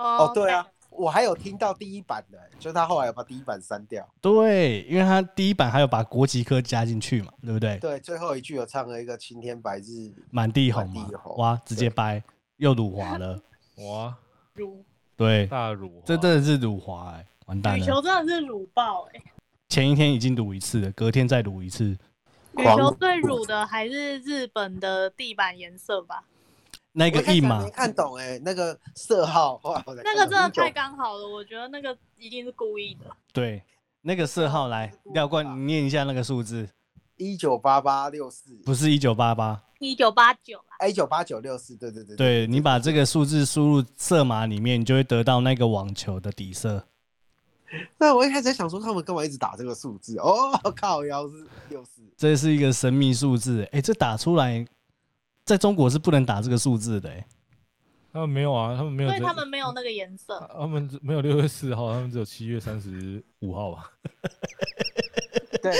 [0.00, 0.66] 哦，对啊。
[0.90, 4.06] 我还有听到第一版的，就是他后来有把第一版删掉。
[4.20, 7.78] 对，因为他第一版还有把国籍科加进去嘛，对不对？
[7.78, 12.22] 对，最后一句有唱了一个青天白日满地红嘛，哇，直接掰
[12.56, 13.40] 又辱华了，
[13.88, 14.14] 哇，
[14.54, 14.84] 辱，
[15.16, 17.78] 对，大辱，这真的是辱华哎，完蛋了。
[17.78, 19.22] 羽球真的是辱爆哎，
[19.68, 21.96] 前一天已经辱一次了，隔天再辱一次。
[22.56, 26.24] 羽球最辱的还是日本的地板颜色吧。
[26.92, 33.04] 那个一码没看懂哎、欸，那个色号，那个真的太刚好了，我觉得那个一定是故意的。
[33.32, 33.62] 对，
[34.02, 36.68] 那个色号来，廖冠，你念一下那个数字，
[37.16, 46.84] 一九八八六四，不是一九八八，一九八九，一九八九六四，对对对，对，你把这个数字输入色码里面，你就会得到那个网球的底色。
[47.98, 50.18] 那我一开始在想说，他们干嘛一直打这个数字？
[50.18, 54.66] 哦，靠，幺是六四，这是一个神秘数字，哎，这打出来。
[55.44, 57.26] 在中国是不能打这个数字的、欸，
[58.12, 63.90] 他们没有啊，他们没有，所以他们没有那个颜色，他们没有六月四号，他们只有七月三十五号吧？
[65.62, 65.72] 对，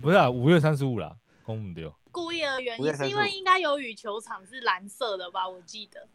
[0.00, 1.92] 不是啊，五月三十五啦，公母丢。
[2.12, 5.48] 故意的原因是因为应该有羽球场是蓝色的吧？
[5.48, 6.08] 我记得，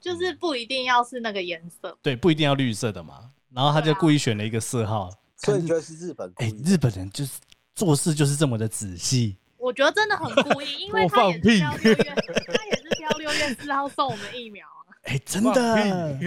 [0.00, 3.32] 就是不一定要是那个颜色，对，不一定要绿色的嘛。
[3.50, 6.32] 然后他就故意选了一个色号，所以你觉得是日本？
[6.36, 7.38] 哎、欸，日本人就是
[7.74, 9.36] 做事就是这么的仔细。
[9.62, 14.90] 我觉得真的很故意，因为他也是挑六月，他也是挑六月四号送我们疫苗啊。
[15.04, 16.18] 哎，真的，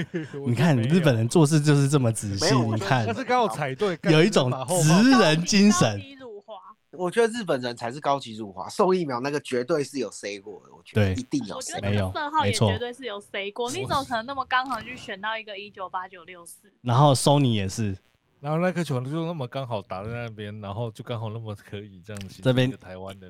[0.48, 2.56] 你看日本人做事就是这么仔细。
[2.56, 4.50] 你看，他是刚好踩对，有一种
[4.82, 6.02] 职人精神。
[6.92, 10.74] 我觉得日本人才是高级辱华，送疫苗那个绝对是有 say 过的。
[10.74, 11.82] 我觉得一定有过。
[11.82, 13.70] 没有，色号也绝对是有 say 过。
[13.70, 16.72] 你怎么可能那么刚好去选到一个一九八九六四？
[16.84, 17.98] 然后 Sony 也是。
[18.46, 22.44] 然后那颗球就那么刚好打在那边，然后就刚好那么可以这样子。
[22.44, 23.28] 这边台湾的，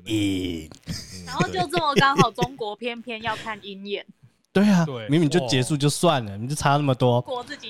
[1.24, 4.04] 然后就这么刚好，中国偏偏要看鹰眼。
[4.52, 7.24] 对啊，明明就结束就算了，你就差那么多。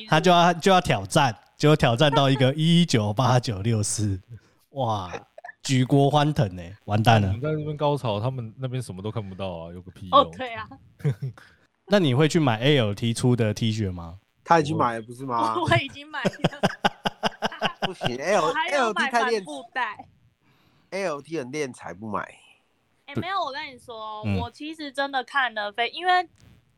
[0.08, 4.20] 他就要就要挑战，就挑战到一个一九八九六四，
[4.70, 5.08] 哇，
[5.62, 7.32] 举国欢腾呢，完蛋了。
[7.32, 10.68] 你在这边高潮，他们那边什么都看不到啊，有个屁哦，对啊。
[11.86, 14.18] 那你会去买 ALT 出的 T 恤吗？
[14.42, 15.54] 他已经买了，不是吗？
[15.60, 16.30] 我已经买了。
[17.86, 20.08] 不行， L L T 太练布袋，
[20.90, 22.20] L T 很练才不买。
[23.06, 26.28] 哎、欸，没有，我跟你说，嗯、我其实真的看了非，因为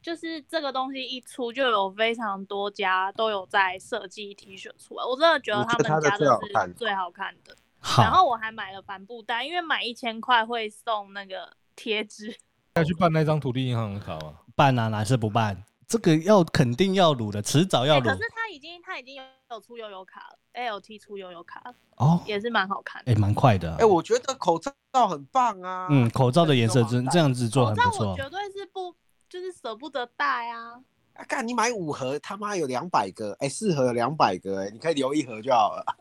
[0.03, 7.57] 就是这个东西一出，就有非常多家都有在设计 T 恤出来，我真的觉得他们家的是最好看的。
[7.97, 12.37] 然后我还买了帆布袋，因为买一千块会送那个贴纸。
[12.75, 14.41] 要去办那张土地银行的卡吗？
[14.55, 15.65] 办啊，哪是不办？
[15.89, 18.05] 这个要肯定要卤的，迟早要卤。
[18.05, 23.75] 可是他已经他已经有有出悠游卡了，ALT 出悠游卡哦，也是蛮好看的，哎，蛮快的。
[23.77, 27.91] 哎，我觉得口罩很棒啊，嗯，口罩的颜色真这样子做很不错。
[27.91, 28.95] 口罩我绝对是不
[29.31, 30.75] 就是舍不得戴啊。
[31.15, 35.97] 啊，干你买五盒，他妈有两百个，哎，四盒有两百个，哎，你可以留一盒就好了。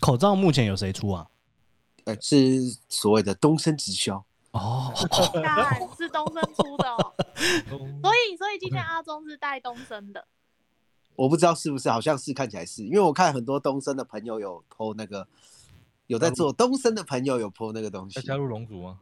[0.00, 1.28] 口罩目前有谁出啊？
[2.04, 4.24] 呃，是所谓的东升直销。
[4.52, 4.92] 哦，
[5.96, 7.14] 是东升出的，哦，
[8.02, 10.26] 所以所以今天阿忠是带东升的，
[11.14, 15.28] 我不知道是不是，好像是看起来是，因为我看很多东升的朋友有 po 那个，
[16.08, 18.98] 有在做东升的朋友有 po 那个东西，要加入龙族吗？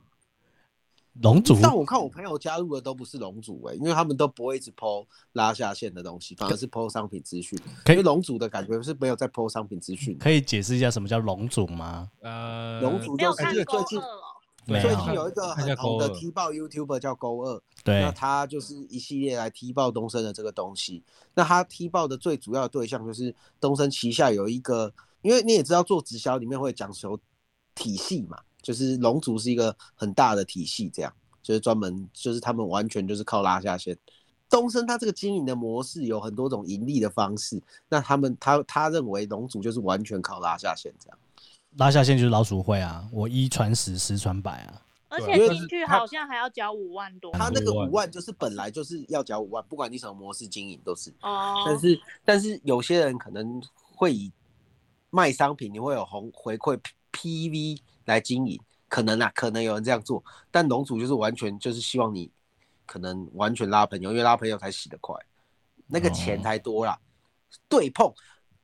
[1.23, 10.17] 龙族，但我看我朋友加入的都不是龙族哎，因为他们都不会一直 po 拉下线的东西，反而是 po 商品资讯，因为龙族的感觉是没有在 po 商品资讯。
[10.19, 12.11] 可以解释一下什么叫龙族吗？
[12.21, 13.99] 呃，龙族就是最近。
[14.69, 21.03] 最近有一个很红的踢爆 YouTuber 叫勾二，对，那他就是一系列来踢爆东升的这个东西。
[21.35, 27.19] 那他踢爆的最主要的对象就是东升旗下有一个，因为你也知道做直销里面会讲求
[27.75, 31.11] 体系嘛，就是龙族是一个很大的体系，这样
[31.43, 33.97] 就是专门就是他们完全就是靠拉下线。
[34.51, 41.19] 东升他这个经营的模式有很多种盈利的方式，那他们他他认为龙族就是完全靠拉下线这样。
[41.77, 44.83] 拉下线就是老鼠会啊，我一传十，十传百啊。
[45.11, 47.33] 而且进去好像还要缴五万多。
[47.33, 51.11] 他那个五万就是本来就是要缴五万，不管你什么模式经营都是。
[51.23, 51.63] 哦。
[51.65, 53.59] 但是但是有些人可能
[53.95, 54.31] 会以
[55.09, 56.79] 卖商品，你会有红回馈
[57.13, 60.23] PV 来经营，可能啊，可能有人这样做。
[60.51, 62.31] 但龙主就是完全就是希望你
[62.85, 65.17] 可能完全拉朋友，因为拉朋友才洗得快，
[65.87, 66.99] 那个钱才多啦。
[67.67, 68.13] 对碰，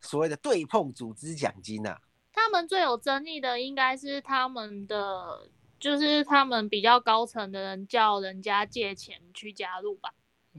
[0.03, 1.99] 所谓的对碰组织奖金啊。
[2.45, 5.49] 他们最有争议的应该是他们的，
[5.81, 10.13] 就是他们比较高层的人叫人家借钱去加入吧。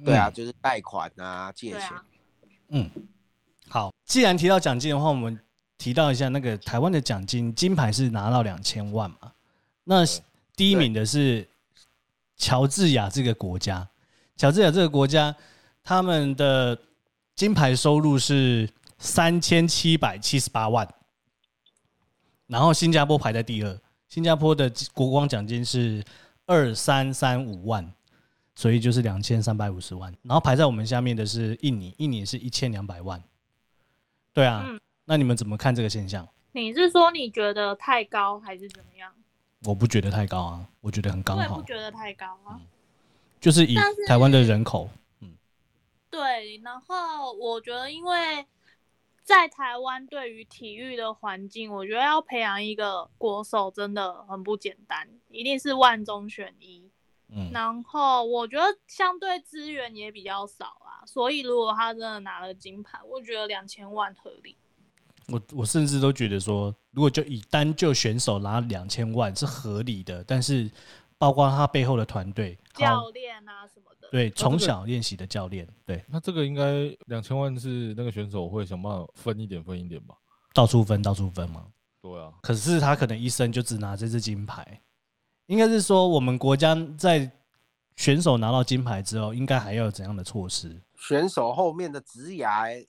[0.03, 1.91] 对啊，就是贷款啊，借钱。
[2.69, 2.89] 嗯，
[3.69, 5.39] 好，既然提到奖金的话，我们
[5.77, 9.31] 提到一下那个台湾的奖金，金牌是拿到两千万嘛？
[9.83, 9.97] 那
[10.55, 11.47] 第一名的是
[12.35, 13.87] 乔治亚这个国家，
[14.35, 15.33] 乔治亚这个国家
[15.83, 16.75] 他们的
[17.35, 18.67] 金牌收入是
[18.97, 20.91] 三千七百七十八万，
[22.47, 26.03] 然后新加坡排在第二，新加坡的国光奖金是
[26.45, 27.93] 二三三五万。
[28.57, 33.21] 所以就是两千三百五十万，然后排在我们下面的是印尼，印尼是一千两百万。
[34.31, 36.25] 对啊，嗯，那你们怎么看这个现象？
[36.53, 39.11] 你是说你觉得太高还是怎么样？
[39.65, 41.43] 我不觉得太高啊，我觉得很刚好。
[41.43, 42.61] 我也不觉得太高啊，嗯，
[43.41, 43.75] 就是以
[44.07, 45.33] 台湾的人口，嗯，
[46.09, 46.55] 对。
[46.63, 48.45] 然后我觉得，因为
[49.25, 56.89] 在台湾对于体育的环境，我觉得要培养一个国手真的很不简单，一定是万中选一。
[57.29, 64.55] 嗯，然后我觉得相对资源也比较少啊，所以如果他真的拿了金牌，我觉得两千万合理。
[65.29, 70.69] 我我甚至都觉得说，如果就以单就选手拿两千万是合理的，但是
[71.17, 80.15] 包括他背后的团队、教练啊什么的，对，从小练习的教练，对，那这个应该两千万是那个选手会想办法分一点分一点吧？
[80.53, 81.65] 到处分，到处分吗。
[82.01, 84.81] 对啊，可是他可能一生就只拿这支金牌。
[85.47, 87.31] 应该是说，我们国家在
[87.95, 90.81] 选手拿到金牌之后，应该还要有怎样的措施？
[90.97, 92.85] 选手后面的职涯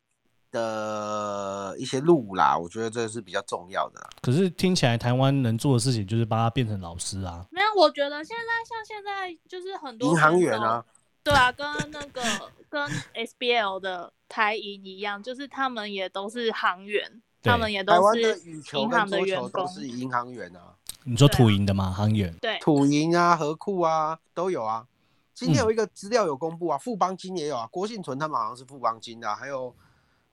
[0.56, 4.00] 的一些路啦，我觉得这是比较重要的。
[4.22, 7.44] 可是听起来台湾能做的事情就是把他变成老师啊。
[7.50, 10.82] 没有，我觉得现在像现在就是很多银行员啊，
[11.22, 12.22] 对啊，跟那个
[12.70, 20.74] 跟 SBL 的台银一样，就是他们也都是行员，他们也都是银行的员工，是银行员啊。
[21.04, 21.90] 你说土银的吗？
[21.90, 24.86] 行员对，土银啊、和库啊都有啊。
[25.34, 29.72] 今天有一个资料有公布啊，富邦金也有啊，郭信存他们好像是富邦金的，啊，还有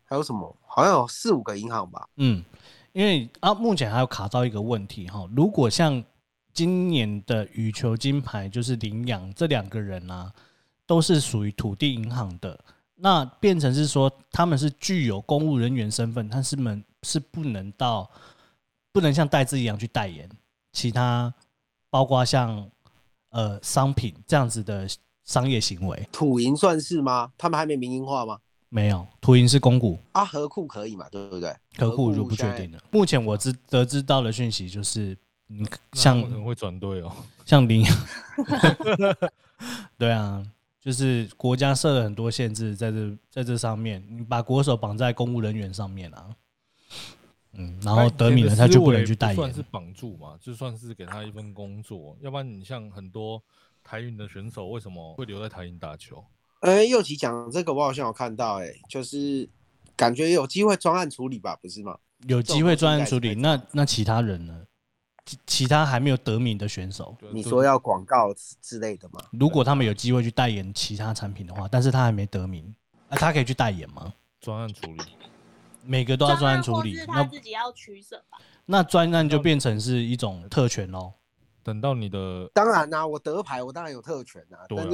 [0.06, 0.56] 还有什么？
[0.66, 2.08] 好像有四五个银行吧。
[2.18, 2.44] 嗯，
[2.92, 6.04] 因为啊，目前还有卡到一个问题哈，如果像
[6.54, 10.32] 今年的羽球金牌就是林洋这两个人啊，
[10.86, 12.60] 都是属于土地银行的，
[12.96, 18.10] 那变成是说他们是具有公务人员身份，但是们是不能到
[18.92, 20.30] 不能像代资一样去代言。
[20.72, 21.34] 其他
[21.90, 22.70] 包括像
[23.30, 24.88] 呃商品这样子的
[25.24, 27.32] 商业行为，土银算是吗？
[27.38, 28.40] 他们还没民营化吗？
[28.74, 31.08] 没有，土银是公股啊，合库可以嘛？
[31.12, 31.56] 对不对？
[31.78, 32.80] 合库就不确定了。
[32.90, 37.86] 目前我知得知到的讯息就是，你像可能会转队哦，像林，
[39.96, 40.44] 对啊，
[40.82, 46.36] 就是国家设了很多限制在这在这上面，你把国手绑在公务人员上面啊。
[47.56, 52.18] 嗯，然后得名了，他就不能去代言，算是绑住嘛，就算是给他一份工作。
[52.22, 53.40] 要不然你像很多
[53.84, 56.26] 台银的选手，为什么会留在台银打球？
[56.64, 59.50] 哎、欸，祐齐讲这个，我好像有看到、欸，哎，就是
[59.98, 61.98] 感觉有机会专案处理吧，不是吗？
[62.26, 64.62] 有机会专案处理，那那其他人呢？
[65.26, 69.20] 其其他还没有得名的选手，你说要广告之类的吗？
[69.32, 72.74] 如果他们有机会去代言其他产品的话，但是他还没得名，
[73.10, 74.14] 啊，他可以去代言吗？
[74.40, 75.04] 专案处理。
[75.86, 78.38] 每个都要专案处理，他自己要取舍吧。
[78.66, 81.12] 那专案就变成是一种特权喽。
[81.64, 84.68] 等到你的，当然啦、啊，我得牌，我当然有特权啊。
[84.68, 84.86] 对啊，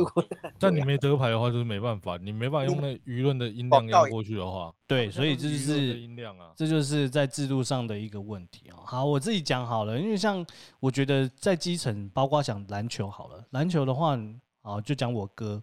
[0.60, 8.78] 但你没得牌的话，就是没办法，你没办法用那舆论的音量压过去的话，对，所以这就是音量啊，这就是在制度上的一个问题啊。
[8.86, 10.46] 好，我自己讲好了，因为像
[10.80, 14.18] 我觉得在基层，包括讲篮球好了，篮球的话，
[14.62, 15.62] 好就讲我哥，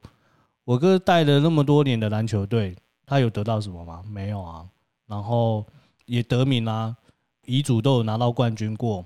[0.64, 2.74] 我哥带了那么多年的篮球队，
[3.06, 4.02] 他有得到什么吗？
[4.08, 4.66] 没有啊。
[5.06, 5.64] 然后
[6.06, 6.96] 也得名啦、啊，
[7.44, 9.04] 遗嘱都有拿到冠军过，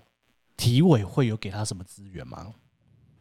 [0.60, 2.52] 体委会有给他什么资源吗？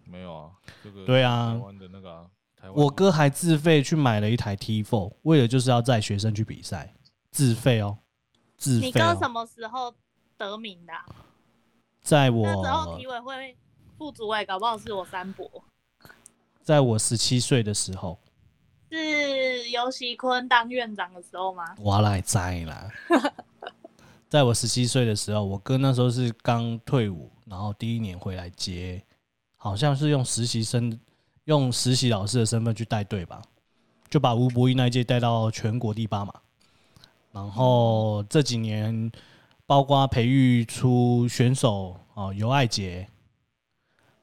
[0.03, 0.51] 没有啊，
[0.83, 2.27] 这个对啊，台湾的那个、啊，
[2.75, 6.93] 我哥还自费去买了一台 T4，为了就是要载学生去比赛，
[7.31, 7.97] 自费哦，
[8.57, 8.87] 自费、哦。
[8.87, 9.93] 你哥什么时候
[10.37, 11.05] 得名的、啊？
[12.01, 13.55] 在我那时候体委会
[13.97, 15.49] 副主委搞不好是我三伯，
[16.61, 18.19] 在我十七岁的时候。
[18.91, 21.63] 是游锡堃当院长的时候吗？
[21.77, 22.89] 我来在啦，
[24.29, 29.03] 在我十七岁的时候，我哥那时候是刚退伍，然后第一年回来接，
[29.57, 30.97] 好像是用实习生、
[31.45, 33.41] 用实习老师的身份去带队吧，
[34.07, 36.33] 就把吴博义那一届带到全国第八嘛。
[37.31, 39.11] 然后这几年，
[39.65, 43.07] 包括培育出选手哦，尤爱杰，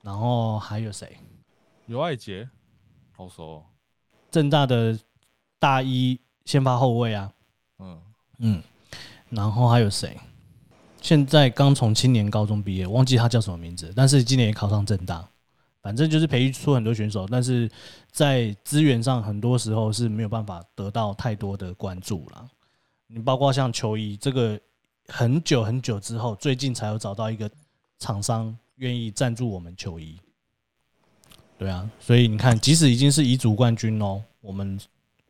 [0.03, 1.17] 然后还有谁？
[1.87, 2.49] 尤爱杰，
[3.11, 3.65] 好熟哦。
[4.31, 4.97] 正大的
[5.59, 7.33] 大一先发后卫啊，
[7.79, 8.03] 嗯
[8.39, 8.63] 嗯，
[9.31, 10.17] 然后还有谁？
[11.01, 15.29] 现在刚从青年高中毕业，忘记他叫什么名字，但是今年也考上政大。
[15.83, 17.71] 反正就是培育出很多选手，但是
[18.11, 22.45] 在资源上很多时候是没有办法得到太多的关注啦。
[23.07, 24.59] 你包括像球衣这个，
[25.07, 27.49] 很久很久之后，最近才有找到一个
[28.01, 30.19] 厂商愿意赞助我们球衣。
[31.57, 34.77] 对啊，所以你看，即使已经是乙组冠军哦，我们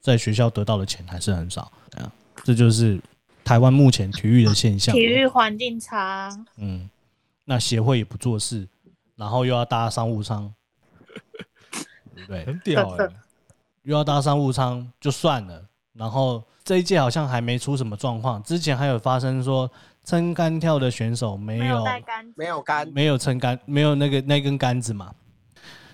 [0.00, 1.70] 在学校得到的钱还是很少。
[1.90, 2.10] 对啊，
[2.44, 2.98] 这就是
[3.46, 4.92] 台湾目前体育的现象。
[4.92, 6.36] 体育环境差。
[6.56, 6.90] 嗯，
[7.44, 8.68] 那协会也不做事。
[9.14, 10.52] 然后又要搭商务舱，
[12.26, 13.12] 对，很屌哎、欸！
[13.84, 18.42] 又要搭商务舱就算了，然后这一届好像还没出什么状况。
[18.42, 19.70] 之前还有发生说
[20.04, 21.82] 撑杆跳的选手没有
[22.36, 25.14] 没有杆，没有撑杆，没有那个那根杆子嘛。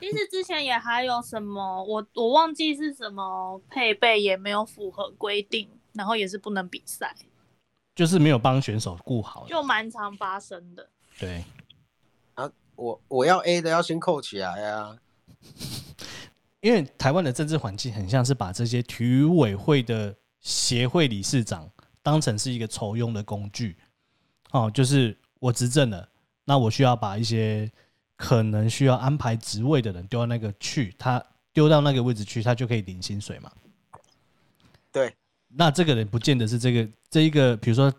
[0.00, 7.14] 其实之前也还有什么，我我忘记是什么配备也没有符合规定，然后也是不能比赛，
[7.95, 10.88] 就是没有帮选手顾好，就蛮常发生的。
[11.18, 11.45] 对。
[12.34, 14.97] 啊我我要 A 的要先扣起来啊，
[16.61, 21.70] 因为台湾的政治环境很像是把这些体育委会的协会理事长
[22.03, 23.76] 当成是一个酬庸的工具，
[24.53, 26.09] 哦，就是我执政了，
[26.45, 27.70] 那我需要把一些
[28.16, 31.22] 可能需要安排职位的人丢到那个去，他
[31.53, 33.53] 丢到那个位置去，他就可以领薪水嘛。
[34.90, 35.14] 对，
[35.57, 37.92] 那这个人不见得是这个这一个，比如说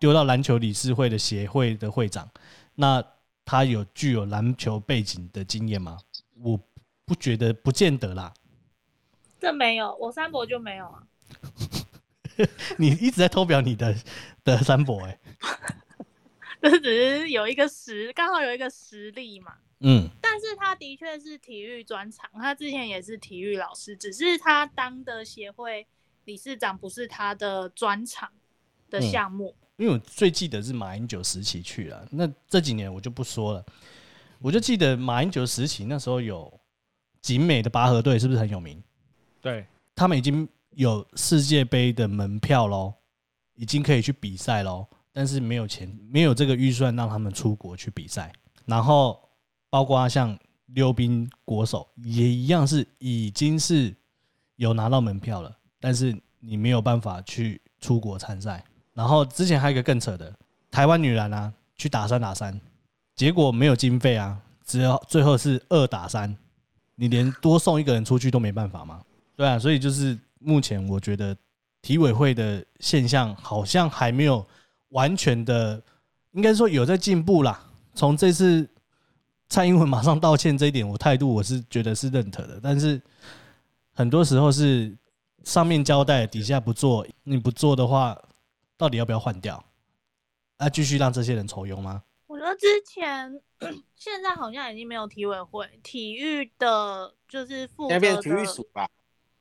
[0.00, 2.28] 丢到篮球理事会的协会的会长，
[2.74, 3.04] 那。
[3.50, 5.96] 他有具有篮球背景的经验吗？
[6.42, 6.60] 我
[7.06, 8.34] 不觉得，不见得啦。
[9.40, 11.02] 这没有，我三伯就没有啊。
[12.76, 13.96] 你一直在偷表你的
[14.44, 15.20] 的三伯哎、欸，
[16.70, 19.54] 这只是有一个实，刚好有一个实力嘛。
[19.80, 25.86] 嗯，但是他的确是体育专长，他之前也是体育老师，只是他当的协会
[26.28, 28.30] 理事长不是他的专长
[28.88, 29.56] 的项目。
[29.58, 33.64] 嗯因为我最记得是马英九时期去了，那这几年我就不说了。
[34.40, 36.52] 我就记得马英九时期那时候有
[37.22, 38.82] 景美的拔河队，是不是很有名？
[39.40, 39.64] 对，
[39.94, 42.92] 他们已经有世界杯的门票喽，
[43.54, 48.32] 已经可以去比赛喽，但是没有钱，没有这个预算让他们出国去比赛。
[48.66, 49.30] 然后
[49.70, 53.94] 包括像溜冰国手也一样，是已经是
[54.56, 58.64] 有拿到门票了，但是你没有办法去出国参赛。
[58.94, 60.32] 然后之前还有一个更扯的，
[60.70, 62.60] 台湾女篮啊，去打三打三，
[63.14, 66.36] 结果没有经费啊，只要最后是二打三，
[66.96, 69.00] 你连多送一个人出去都没办法吗？
[69.36, 71.36] 对啊，所以就是目前我觉得
[71.80, 74.44] 体委会的现象好像还没有
[74.88, 75.80] 完全的，
[76.32, 77.64] 应该说有在进步啦。
[77.94, 78.68] 从这次
[79.48, 83.00] 蔡英文马上道歉这一点，我态度我是觉得是认可的，但是
[83.94, 84.92] 很多时候是
[85.44, 88.20] 上面交代，底下不做，你不做的话。
[88.76, 89.64] 到底要不要换掉？
[90.58, 92.04] 啊，继续让这些人酬庸吗？
[92.28, 93.40] 我觉得之前、
[93.96, 98.88] 现在好像已经没有体委会，体育的就是负责的，变成体育署吧？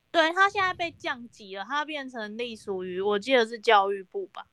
[0.09, 4.47] 对，他现在被降级了，他变成隶属于，我记得是教育部吧？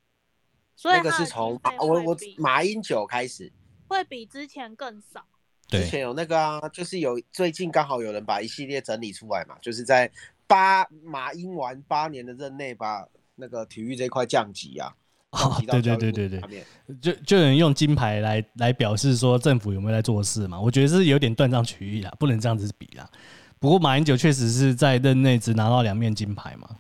[0.77, 3.51] 所以那个是从我我马英九开始，
[3.89, 5.25] 会比之前更少。
[5.69, 10.13] 之前有那个啊，就是有最近刚好有人把一系列整理出来嘛，就是在
[10.47, 13.07] 八马英完八年的任内把。
[13.37, 14.95] 那个体育这块降级啊，
[15.31, 16.65] 哦，对对对对对，
[17.03, 20.61] 就就有人用金牌来来表示说政府有没有在做事嘛？
[20.61, 23.11] 我觉得是有点断章取义啦，不能这样子比啦。
[23.59, 26.77] 不过马英九确实是在任内只拿到两面金牌嘛，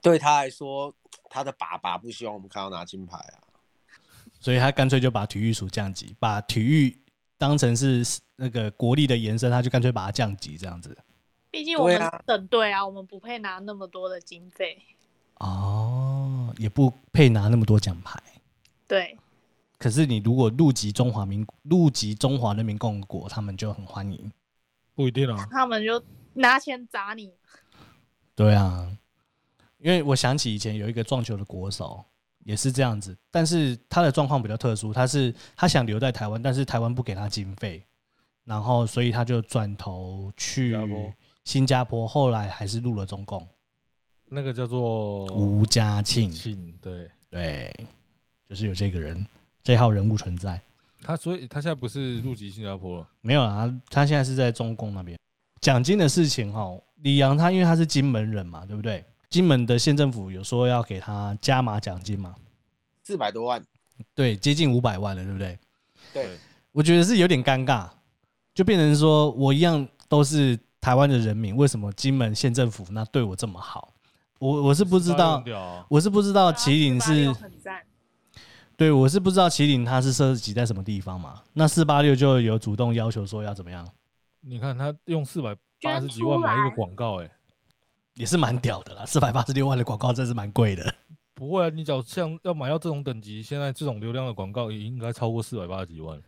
[0.00, 0.94] 对他来说，
[1.28, 3.42] 他的爸爸不希望我们看到拿金牌啊，
[4.38, 6.96] 所以他干脆就把体育署降级，把体育
[7.36, 8.04] 当成是
[8.36, 10.96] 那个国力的延伸，他就干脆把它降级这样子。
[11.56, 14.78] 毕竟我们省队啊，我们不配拿那么多的经费。
[15.36, 18.22] 哦，也不配拿那么多奖牌。
[18.86, 19.16] 对。
[19.78, 24.30] 可是你如果入籍中华民入籍中华人民共和国，他们就很欢迎。
[24.94, 25.48] 不一定啊。
[25.50, 26.02] 他们就
[26.34, 27.32] 拿钱砸你。
[28.34, 28.94] 对啊，
[29.78, 32.04] 因为我想起以前有一个撞球的国手
[32.44, 37.82] 也是这样子，但是他的状况比较特殊，他是他想留在台湾，但是台湾不给他经费，
[38.44, 40.76] 然后所以他就转头去
[41.46, 43.46] 新加坡，后来还是入了中共。
[44.28, 47.72] 那个叫做吴家庆，庆对对，
[48.48, 49.24] 就是有这个人，
[49.62, 50.60] 这号人物存在。
[51.02, 53.08] 他所以他现在不是入籍新加坡了？
[53.20, 55.16] 没有啊，他现在是在中共那边。
[55.60, 59.04] 奖金的事情哈，李阳他因为他是金门人嘛，对不对？
[59.30, 62.34] 金门的县政府有说要给他加码奖金嘛，
[63.04, 63.64] 四百多万，
[64.16, 65.56] 对，接近五百万了，对不对？
[66.12, 66.36] 对，
[66.72, 67.88] 我觉得是有点尴尬，
[68.52, 73.92] 就变成说我一样都是台湾的人民，为什么金门县政府那对我这么好？
[74.38, 75.42] 我我是不知道，
[75.88, 77.34] 我是不知道麒麟是，
[78.76, 81.42] 对，我是不知道麒麟它是设籍在什么地方嘛？
[81.54, 83.84] 那四八六就有主动要求说要怎么样
[84.42, 87.28] 你看他用四百八十几万买一个广告，哎，
[88.14, 89.04] 也是蛮屌的啦。
[89.04, 90.94] 四百八十六万的广告真是蛮贵的。
[91.34, 96.22] 不会啊，你只要像要买到这种等级，现在这种流量的广告也应该超过四百八十几万。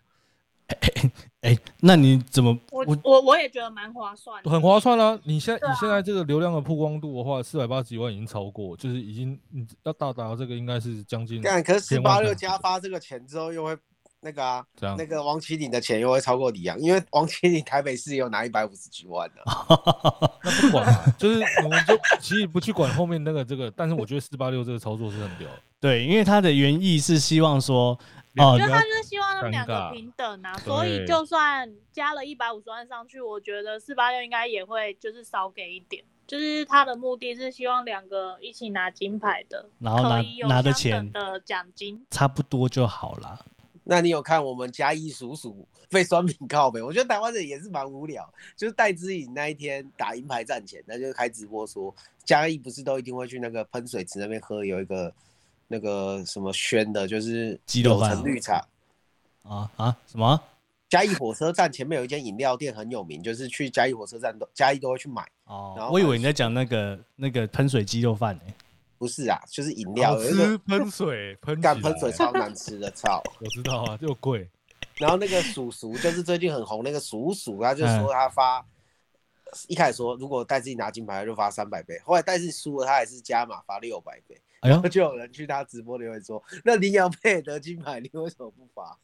[1.41, 2.57] 哎那你怎么？
[2.71, 5.19] 我我我也觉得蛮划算，很划算啊！
[5.25, 11.41] 你现在、啊、你现在这个流量的曝光度的话，四百八十几万已经超过，就是已经你要到达这个应该是将近。
[11.41, 13.75] 但可是四八六加发这个钱之后又会
[14.21, 14.67] 那个啊，
[14.99, 19.37] 那个王麒麟的钱又会超过李阳，因为王麒麟台北市有拿一百五十几万的。
[20.43, 25.49] 那不管啊，就是我们就其实不去管后面那个这个，但是我觉得四八六这个操作是很屌。
[25.81, 27.99] 对，因为它的原意是希望说。
[28.37, 43.45] 我觉得他就是希望他们两个平等啊，所以就算加了一百五十万上去，我觉得四八六应该也会就是少给一点，就是他的目的是希望两个一起拿金牌的，然后拿拿的钱的奖金差不多就好了。
[43.83, 46.81] 那你有看我们嘉义叔叔 被酸民告呗？
[46.81, 55.13] 我觉得台湾人也是蛮无聊，就是戴资颖那一天打银牌战前，那就开直播说嘉义不是都一定会去那个喷水池那边喝有一个。
[55.69, 58.67] 那个什么轩的，就是柳橙绿茶
[59.45, 60.41] 啊啊什么？
[60.89, 65.75] 嘉义火车站前面有一间饮料店很有名，就是去嘉义火车站都嘉义都会去买哦。
[65.77, 68.43] 然后我以为你在讲那个那个喷水鸡肉饭呢，
[68.97, 70.13] 不是啊，就是饮料。
[70.13, 73.23] 好吃喷水喷 干喷水超难吃的，操！
[73.39, 74.49] 我知道啊，又贵。
[74.97, 78.65] 然后那个叔叔就是最近很红那个叔叔，他就说他发
[79.67, 84.41] 一开始说如果戴志颖拿金牌就发三百倍，后来戴志颖输了他还是加码发六百倍。
[84.61, 88.99] 哎呦，就有人去他直播留言说：“那林洋配得金牌，你为什么不发？”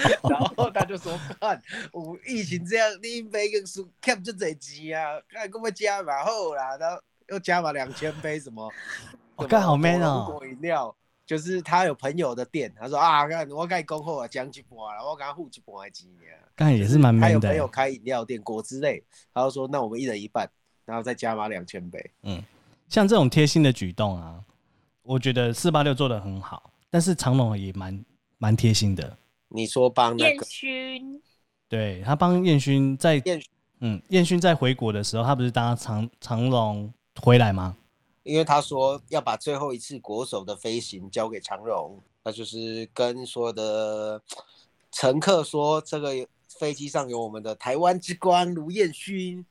[0.28, 1.58] 然后他就说：“看，
[1.92, 8.70] 我疫情这样，你杯跟输 cap 就这几啊，看给我加码后啦，然后又加码两千杯什么？
[9.34, 10.28] 我看好 man 哦。
[10.30, 10.94] 果饮料
[11.28, 16.08] 就是他有朋友的店，他说啊，看我跟你讲好啊，奖一半了，我给他付一半的钱。
[16.56, 17.20] 刚才也是蛮的。
[17.20, 19.04] 他有朋友开饮料店，果汁类，
[19.34, 20.50] 他就说那我们一人一半，
[20.86, 22.10] 然后再加码两千杯。
[22.22, 22.42] 嗯，
[22.88, 24.42] 像这种贴心的举动啊。
[25.02, 28.04] 我觉得四八六做的很好，但是长隆也蛮
[28.36, 29.16] 蛮贴心的。
[29.48, 31.20] 你说帮那个勋，
[31.66, 33.42] 对他帮燕勋在燕
[33.80, 37.74] 嗯燕勋在回国的时候，他不是搭长长龙回来吗？
[38.28, 44.20] 因为他说要把最后一次国手的飞行交给长荣，他就是跟所有的
[44.92, 46.10] 乘客说，这个
[46.46, 49.46] 飞机上有我们的台湾之光卢彦勋，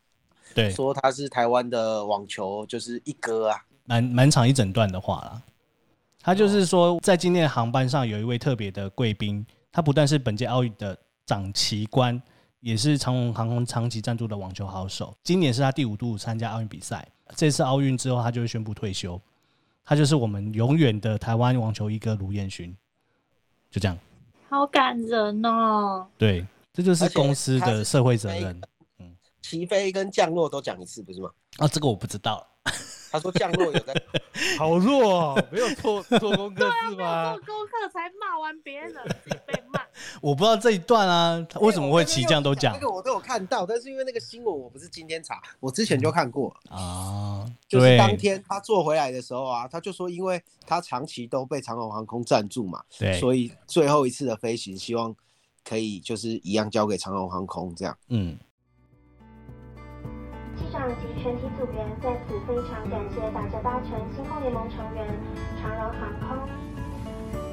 [0.54, 3.66] 对，说他是台湾的网球就是一哥啊。
[3.86, 5.42] 蛮蛮长一整段的话啦，
[6.22, 12.22] 他就是说，在今天的航班上有一位特别的贵宾，他不但是本届奥运的掌旗官，
[12.60, 15.18] 也是长荣航空长期赞助的网球好手。
[15.24, 19.20] 今年是他第五度参加奥运比赛，这次奥运之后他就会宣布退休。
[19.84, 22.76] 他就是我们永远的台湾网球一哥卢彦勋，
[23.72, 23.98] 就这样。
[24.50, 26.06] 好感人哦！
[26.18, 28.62] 对，这就是公司的社会责任。
[29.00, 31.30] 嗯，起飞跟降落都讲一次，不是吗？
[31.58, 32.46] 啊，这个我不知道。
[33.10, 33.94] 他说降落有在，
[34.60, 37.32] 好弱哦，没有做做功课是吗？
[37.38, 39.80] 做功课才骂完别人，自己被骂。
[40.22, 42.74] 我不知道这一段啊，他为什么会起降都讲？
[42.74, 47.46] 这个我都有看到，但是因为那个新闻我不是今天查，我之前就看过啊。
[47.68, 55.16] 就是当天他坐回来的时候啊，他就说，因为他长期都被长荣航空赞助嘛，对，所以最后一次的飞行希望
[55.64, 57.98] 可以就是一样交给长荣航空这样。
[58.10, 58.38] 嗯。
[60.58, 65.08] 机长及全体组员在此非常感谢打着搭乘星空联盟成员
[65.62, 66.77] 长荣航空。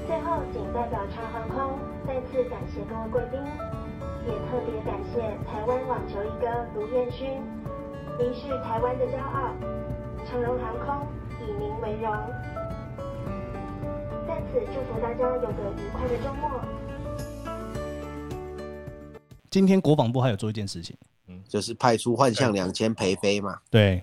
[0.06, 3.40] 最后，谨代表长航空再次感谢各位贵宾，
[4.26, 7.40] 也特别感谢台湾网球一哥卢彦勋，
[8.18, 9.54] 您是台湾的骄傲，
[10.26, 11.06] 长荣航空
[11.40, 12.12] 以您为荣。
[14.28, 16.50] 在此祝福大家有个愉快的周末。
[19.50, 20.96] 今天国防部还有做一件事情。
[21.48, 24.02] 就是派出幻象两千陪飞嘛，对，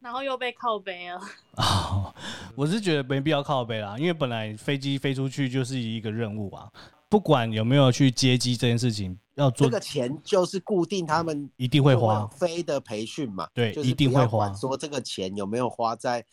[0.00, 1.20] 然后又被靠背了。
[1.56, 2.14] 哦，
[2.54, 6.68] 我是觉得没必要靠背啦，因为本来飞机飞出去就是一个任务啊，
[7.08, 14.52] 不管有没有去接机这件事情，要做这个钱就是固定他们一定会花飞的培训嘛，对，一定会花。
[14.54, 16.24] 说这个钱有没有花在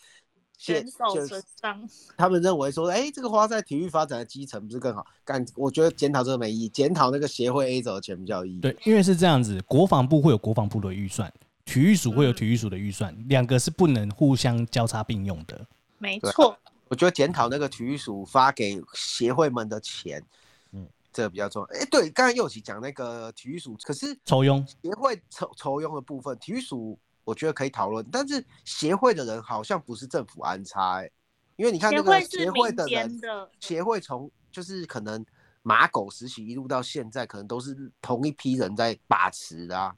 [0.58, 1.90] 选手身上？
[2.18, 5.06] 他们认为说，哎、欸，这个花在体育发展的基层不是更好？
[5.24, 8.62] 干，我觉得检讨这个没意义，检讨那个协会 A 走的钱比较有意义。
[8.62, 11.32] 对，因为是这样子，国防部会有国防部的预算，
[11.68, 15.68] 体育署会有体育署的预算，两、嗯、个是不能互相交叉并用的。
[16.00, 16.58] 没错，
[16.88, 20.24] 我觉得检讨那个体育署发给协会们的钱，
[20.72, 21.68] 嗯，这个比较重要。
[21.76, 26.98] 哎、欸，对，刚才又起讲那个体育署，可是抽佣协会抽抽佣的部分，体育署。
[27.26, 31.12] 我觉得可以讨论，但是协会的人好像不是政府安插，欸，
[31.58, 33.20] 因为你看那个协会的人，
[33.60, 35.26] 协会从就是可能
[35.62, 39.94] 马狗时期一路到现在，可能都是同一批人在把持的啊。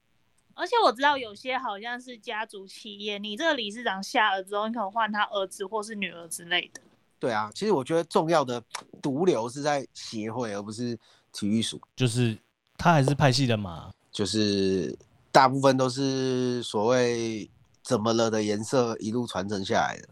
[0.59, 6.81] 而且我知道有些好像是家族企业，你这个理事长下了之后，你可能换他儿子或是女儿之类的。
[7.17, 8.61] 对啊，其实我觉得重要的
[9.01, 10.99] 毒瘤是在协会，而不是
[11.31, 11.79] 体育署。
[11.95, 12.37] 就是
[12.77, 14.93] 他还是派系的嘛，就是
[15.31, 17.49] 大部分都是所谓
[17.81, 20.09] 怎么了的颜色一路传承下来的。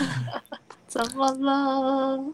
[0.88, 2.32] 怎么了？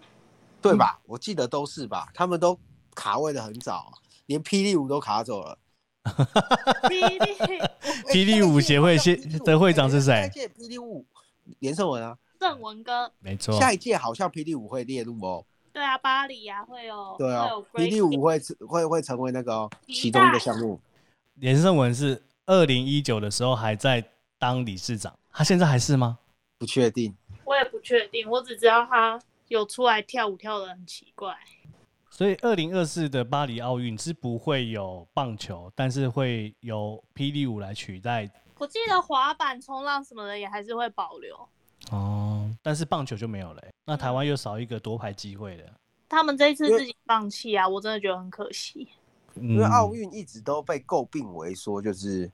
[0.63, 1.01] 对吧？
[1.07, 2.57] 我记得都是吧，他们都
[2.95, 3.93] 卡位的很早，
[4.27, 5.59] 连霹雳舞都卡走了。
[6.83, 7.19] 霹雳
[8.09, 10.13] 霹雳舞协会现的会长是谁？
[10.13, 11.05] 下一届霹雳舞
[11.61, 13.59] 连胜文啊，胜文哥，没错。
[13.59, 15.45] 下一届好像霹雳舞会列入哦。
[15.73, 17.17] 对啊，巴黎啊会有。
[17.19, 18.39] 对啊，霹雳舞会
[18.69, 20.81] 会会成为那个其中一个项目。
[21.37, 24.05] 连胜文是二零一九的时候还在
[24.39, 26.19] 当理事长，他现在还是吗？
[26.59, 27.13] 不确定，
[27.45, 31.35] 我也不确定，我只知道他有出来跳舞跳得很奇怪。
[32.17, 38.31] 所以，二零二四的巴黎奥运是不会有棒球，但是会有霹雳舞来取代。
[38.57, 41.37] 我记得滑板、冲浪什么的也还是会保留。
[41.91, 43.61] 哦，但是棒球就没有了。
[43.85, 45.65] 那台湾又少一个夺牌机会了。
[46.09, 48.89] 他们这一次自己放弃啊，我真的觉得很可惜。
[49.35, 52.31] 因为奥运一直都被诟病为说，就是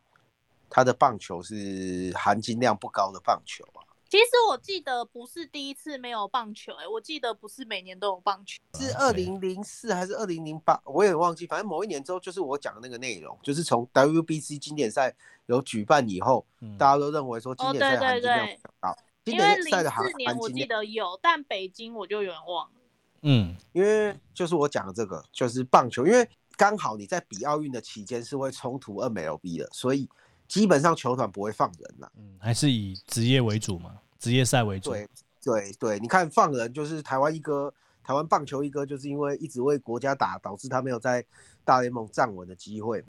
[0.68, 3.80] 他的棒球是含金量不高的棒球啊。
[4.10, 15.14] 其实我记得不是第一次没有棒球，哎，我记得不是每年都有棒球，是二零零四还是二零零八，我也忘记，反正某一年之后，就是我讲的那个内容，就是从 WBC 经典赛
[15.46, 18.96] 有举办以后，嗯、大家都认为说经典赛含金量比较高。
[19.24, 22.80] 经典赛的含金量，我记得有，但北京我就有点忘了。
[23.22, 30.10] 嗯，因为就是我讲的这个，就是棒球，因为刚好你在比奥运的期间是会冲突 MLB 的，所以。
[30.50, 34.90] 基本上球团不会放人了，嗯，还是以职业为主嘛，职业赛为主。
[34.90, 35.08] 对
[35.40, 37.72] 对对，你看放人就是台湾一哥，
[38.02, 41.24] 台湾棒球一哥，就是因为一直为国家打，导致他没有在
[41.64, 43.04] 大联盟站稳的机会。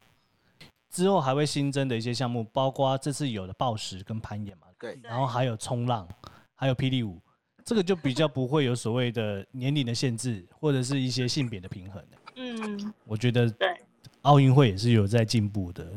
[0.92, 6.08] 之后还会新增的一些项目，包括这次有的暴食跟攀岩嘛，对，然后还有冲浪，
[6.54, 7.20] 还有霹雳舞，
[7.66, 12.06] 这个就比较不会有所谓的年龄的限制，或者是一些性别的平衡。
[12.36, 13.76] 嗯，我觉得对，
[14.22, 15.92] 奥运会也是有在进步的。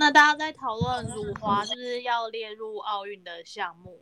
[0.00, 4.00] 那大家在讨论辱华是不是要列入奥运的项目？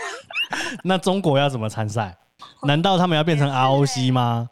[0.84, 2.14] 那中国要怎么参赛？
[2.64, 4.50] 难道他们要变成 ROC 吗？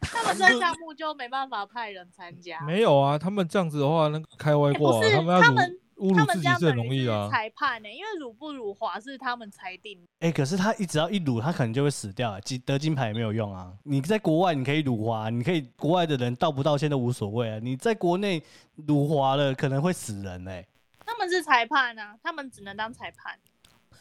[0.00, 2.58] 他们这项目就没办法派人参加。
[2.62, 5.78] 没有啊，他们这样子的话，那个开外挂、啊欸，他们要他们。
[6.14, 7.28] 他们这样很容易啊！
[7.30, 7.94] 裁判呢、欸？
[7.94, 9.98] 因为辱不辱华是他们裁定。
[10.20, 13.72] 哎、欸，可是他一只要一辱，他可能就会死掉，金得金牌也没有用啊！
[13.82, 17.58] 你在国外你可以辱华，你可以国外的人道不道歉都无所谓啊！
[17.62, 18.42] 你在国内
[18.74, 20.68] 辱华了，可能会死人哎、欸。
[21.04, 23.38] 他们是裁判啊，他们只能当裁判，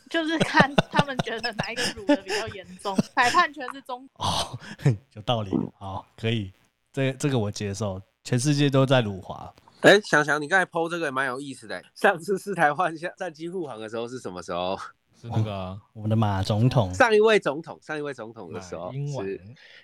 [0.09, 2.93] 就是 看他们觉得哪一个辱的比较严重。
[3.15, 4.59] 裁判权是中哦，
[5.13, 6.51] 有道理，好，可以，
[6.91, 8.01] 这这个我接受。
[8.23, 9.53] 全世界都在辱华。
[9.85, 11.79] 哎、欸，想想你刚才 PO 这个也蛮有意思的。
[11.93, 14.75] 上次四台换下战机护航的时候是什么时候？
[15.15, 16.91] 是那个、啊、我们的马总统。
[16.91, 19.39] 上一位总统，上一位总统的时候是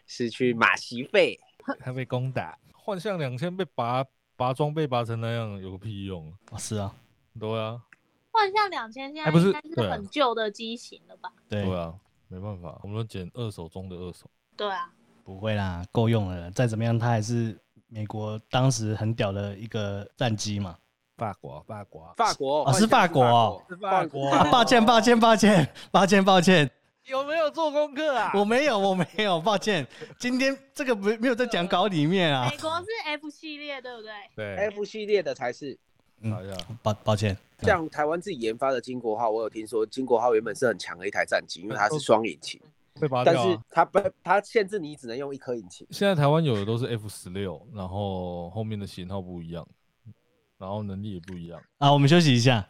[0.08, 1.40] 是去马习费，
[1.80, 4.04] 他被攻打，幻象两千被拔
[4.36, 6.58] 拔装备拔成那样，有个屁用啊！
[6.58, 6.96] 是啊，
[7.40, 7.80] 对啊，
[8.32, 11.32] 幻象两千现在应该是很旧的机型了吧？
[11.48, 11.94] 对，对啊，
[12.28, 14.28] 没办法，我们都捡二手中的二手。
[14.58, 14.92] 对啊，
[15.24, 17.56] 不会啦，够用了，再怎么样，他还是。
[17.94, 20.78] 美国当时很屌的一个战机嘛，
[21.18, 26.72] 法国，法国，法国，哦，是法国哦，是法国，抱歉，抱歉，抱歉， 抱歉，抱歉，
[27.04, 28.32] 有没有做功课啊？
[28.34, 29.86] 我没有，我没有，抱歉，
[30.18, 32.48] 今天这个没没有在讲稿里面啊。
[32.50, 34.12] 美国是 F 系列，对不对？
[34.38, 35.78] 对，F 系列的才是。
[36.24, 36.34] 嗯，
[36.82, 42.62] 抱抱歉，像台湾自己研发的金国号，我有听说金国号原本是很强的一台战机，因为它是双引擎。
[43.02, 45.88] 被拔掉、啊，但是它不，它限制你只能用一颗引擎。
[45.90, 49.68] 现在台湾有的都是 F 十六，然后后面的型号不一样，
[50.58, 51.60] 然后能力也不一样。
[51.80, 52.68] 啊，我们休息一下。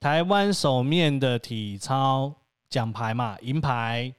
[0.00, 2.34] 台湾首面的体操
[2.68, 4.12] 奖牌嘛，银牌。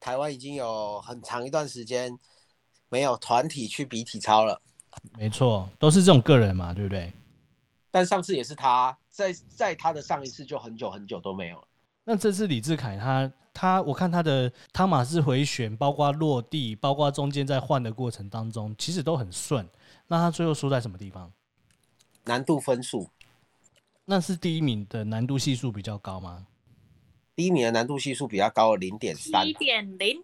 [0.00, 2.18] 台湾已经有很长一段时间
[2.88, 4.60] 没有团体去比体操了。
[5.18, 7.12] 没错，都是这种个人嘛，对不对？
[7.90, 11.65] 但上次也是他在在他的上一次就很久很久都没有了。
[12.08, 19.68] 那这次李志凯他他我看他的汤马斯回旋，包括落地，包括中间在换的过程当中，其实都很顺。
[20.06, 21.32] 那他最后输在什么地方？
[22.24, 23.10] 难度分数。
[24.04, 26.46] 那是第一名的难度系数比较高吗？
[27.34, 29.44] 第一名的难度系数比较高零点三。
[29.44, 30.22] 一点零。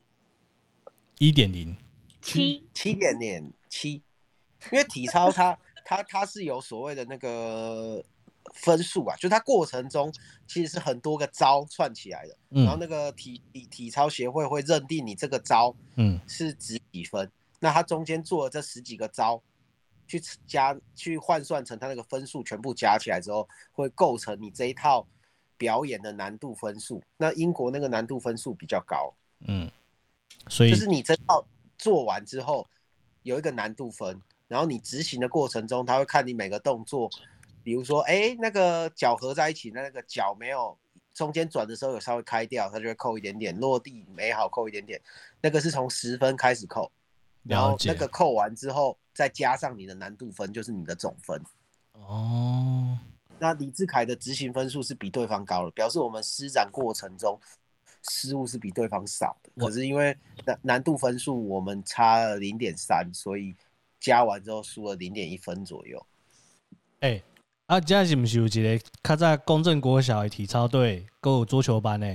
[1.19, 1.77] 一点零。
[2.21, 4.01] 七七点点七。
[4.71, 8.05] 因为体操它它它是有所谓的那个。
[8.53, 10.13] 分数啊，就它过程中
[10.47, 19.43] 其实是很多个招串起来的，嗯、然后那个体体体操协会会认定你这个招，嗯，是值几分，嗯、那它中间做了这十几个招，
[20.07, 25.07] 去加去换算成它那个分数全部加起来之后，会构成你这一套
[25.57, 27.03] 表演的难度分数。
[27.17, 29.15] 那英国那个难度分数比较高，
[29.47, 29.71] 嗯，
[30.49, 31.45] 所以就是你这套
[31.79, 32.69] 做完之后
[33.23, 37.11] 有一个难度分，然后你执行的过程中，他会看你每个动作，
[37.63, 40.77] 比如说，哎，那个脚合在一起，那个脚没有
[41.15, 45.01] 中间转的时候有稍微开掉，它就会扣一点点；落地没好扣一点点，
[45.41, 46.91] 那个是从十分开始扣。
[47.45, 51.43] 然后那个扣完之后，再加上你的难度分，就是你的总分。
[51.95, 52.97] 哦，
[53.39, 57.37] 那李志凯的执行分数是比对方高了，表示我们施展过程中
[58.09, 59.51] 失误是比对方少的。
[59.57, 63.57] 可是因为难难度分数我们差了零点三，所以
[63.99, 66.07] 加完之后输了零点一分左右。
[67.01, 67.25] 哎、欸，
[67.73, 72.07] 啊，这是不是有一个较早公正国小的体操队，还有桌球班呢？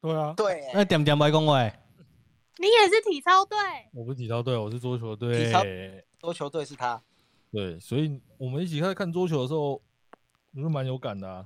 [0.00, 0.70] 对啊，对。
[0.72, 1.64] 那点点白讲话。
[1.64, 3.58] 你也是体操队？
[3.92, 5.46] 我不是体操队，我是桌球队。
[5.46, 5.64] 体操
[6.20, 7.02] 桌球队是他。
[7.50, 9.82] 对，所以我们一起在看桌球的时候，
[10.54, 11.44] 我是蛮有感的啊。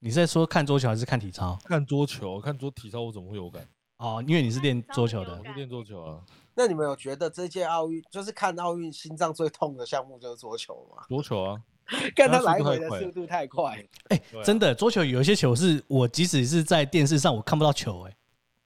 [0.00, 1.58] 你是在说看桌球还是看体操？
[1.64, 3.66] 看桌球，看桌体操，我怎么会有感？
[3.96, 5.38] 哦，因为你是练桌球的。
[5.38, 6.20] 我是练桌球啊。
[6.54, 11.04] 那你们有觉得这届奥运就是看奥运心脏最痛的项目就是桌球吗？
[11.08, 11.62] 桌球啊，
[12.16, 13.84] 看他来回的速度太快。
[14.08, 18.16] 哎、欸，真的，桌球有一些球是我即使是在电视上我看不到球、欸，哎。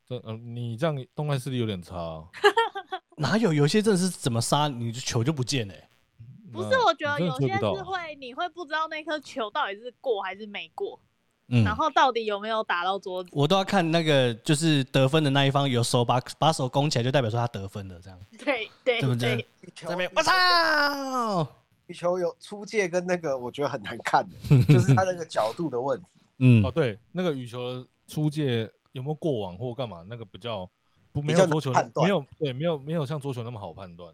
[0.08, 2.24] 这嗯，你这样动态视力有点差、啊。
[3.18, 3.52] 哪有？
[3.52, 5.88] 有些真的是怎么杀，你球就不见了、欸。
[6.50, 10.98] 不是，我觉得有些是会，你会不知道那颗球到底是过还是没过，
[11.48, 13.28] 嗯，然后到底有没有打到桌子。
[13.32, 18.18] 我都要看那个，就是得分的那一方有手把把手拱起来，就代表说他得分了，这样。
[18.38, 21.46] 对对对，对，这边我操！
[21.88, 26.06] 羽球有出界跟那个，我觉得很难看的， 就是他那个角度的问题。
[26.38, 28.70] 嗯，哦，对，那个羽球出界。
[28.92, 30.02] 有没有过网或干嘛？
[30.08, 30.68] 那个比较
[31.12, 31.70] 不没有桌球
[32.02, 34.12] 没有对没有没有像桌球那么好判断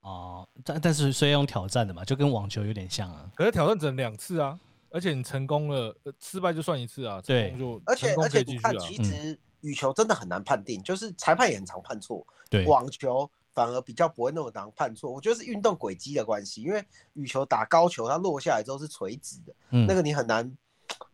[0.00, 0.46] 哦。
[0.64, 3.30] 但但是虽然用挑战的嘛，就跟网球有点像啊。
[3.34, 4.58] 可是挑战只能两次啊，
[4.90, 7.22] 而且你成功了，失败就算一次啊。
[7.24, 12.26] 对，就而且而且你看，其实羽球真的很难判定，就是裁判也很常判错。
[12.50, 15.10] 对，网球反而比较不会那么难判错。
[15.10, 16.84] 我觉得是运动轨迹的关系，因为
[17.14, 20.56] 羽球打高球，它落下来之后是垂直的，嗯，那个你很难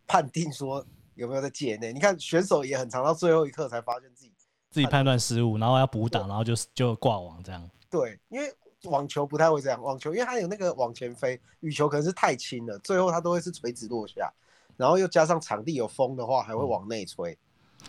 [0.06, 0.84] 判定说。
[1.16, 1.92] 有没有在界内？
[1.92, 4.32] 你看选手也很长到最后一刻才发现自己
[4.68, 7.70] 自己判断失误，然后要补打，然后就就挂网这样。
[7.88, 8.52] 对，因为
[8.86, 14.28] 网球不太会这样，网球因为它有那个往前飞，羽球可能是太轻了，最后它都会是垂直落下，
[14.76, 17.38] 然后又加上场地有风的话，还会往内吹。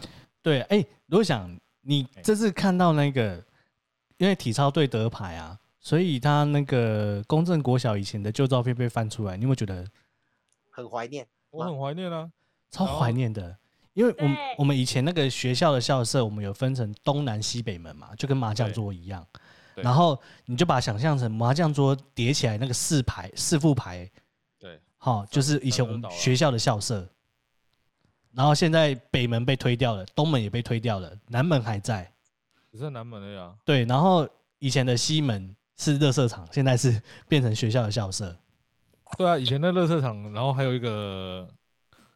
[0.04, 0.08] 嗯、
[0.44, 3.44] 对，哎、欸，如果想你这次看到那个，
[4.18, 9.86] 因为体操队得牌啊，所以他那个公正国小以前的旧照片被翻出来，你有没有觉得
[10.70, 11.28] 很怀念？
[11.52, 12.32] 我很怀念啊。
[12.72, 13.58] 超怀念的，
[13.94, 19.26] 因为我们我们以前那个学校的校舍，我们有分成东南西北门嘛，就跟麻将桌一样。
[19.76, 24.10] 然后你就把它想象成麻将桌叠起来那个四排四副牌，
[24.58, 27.08] 对，好，就是以前我们学校的校舍。
[28.34, 32.12] 然后现在北门被推掉了，东门也被推掉了，南门还在，
[32.76, 33.56] 只剩南门了呀。
[33.64, 34.28] 对，然后
[34.60, 38.38] 以前的西门是热色场，现在是 变成学校的校舍。
[39.18, 41.48] 对啊，以前的热色场，然后还有一个。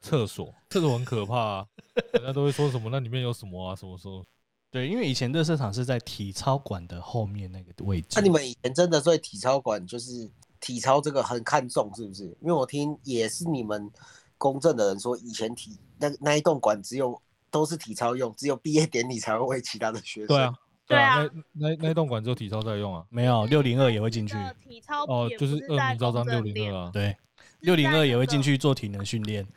[0.02, 1.68] 厕所，厕所很可怕啊！
[2.16, 2.90] 人家都会说什么？
[2.90, 3.76] 那里面有什么啊？
[3.76, 4.24] 什么时候？
[4.72, 8.08] 对，因为以前热色场是在体操馆的后面那个位置。
[8.14, 10.32] 那、啊、你们以前真的对体操馆就是
[10.62, 12.28] 体操这个很看重，是不是？
[12.40, 13.92] 因为我听也是你们
[14.38, 20.28] 公正的人说，以前体那那一栋馆只有都是体操用，只有毕业典礼才会为其他的学生。
[20.28, 20.54] 对啊，
[20.88, 24.36] 对啊，那那那栋馆只有体操在用啊，没有六零二也会进去。
[24.68, 27.16] 体操哦，就是恶名昭彰六零二啊，对，
[27.60, 29.48] 六零二也会进去做体能训练。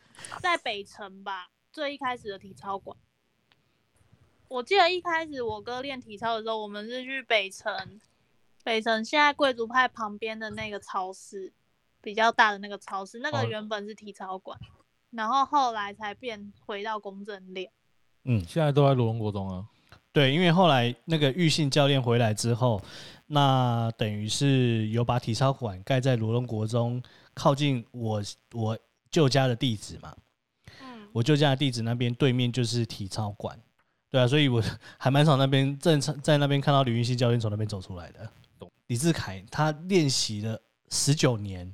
[0.40, 2.96] 在北城吧，最一开始的体操馆。
[4.48, 7.98] 我记得一开始我哥练体操的时候，我们是去北城，
[8.62, 11.50] 北城现在贵族派旁边的那个超市，
[12.02, 14.58] 比较大的那个超市，那个原本是体操馆，
[15.10, 17.72] 然后后来才变回到公正练。
[18.24, 19.66] 嗯，现在都在罗龙国中啊。
[20.12, 22.82] 对，因为后来那个玉信教练回来之后，
[23.26, 27.02] 那等于是有把体操馆盖在罗龙国中，
[27.34, 28.78] 靠近我我。
[29.12, 30.16] 舅家的地址嘛，
[30.80, 33.54] 嗯，我舅家的地址那边对面就是体操馆，
[34.10, 34.64] 对啊，所以我
[34.96, 38.26] 还蛮常那边正常在那边看到李云熙教练从那边走出来的。
[38.86, 40.58] 李志凯他练习了
[40.88, 41.70] 十九年，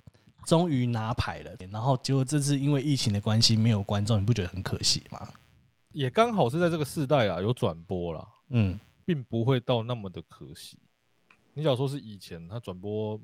[0.47, 5.29] 终于拿牌了，然后结果这次因为疫情的关系没有观众，你不觉得很可惜吗？
[5.99, 10.79] 也刚好是在这个世代啊，有转播啦，嗯，并不会到那么的可惜。
[11.55, 13.21] 你假如说是以前他转播。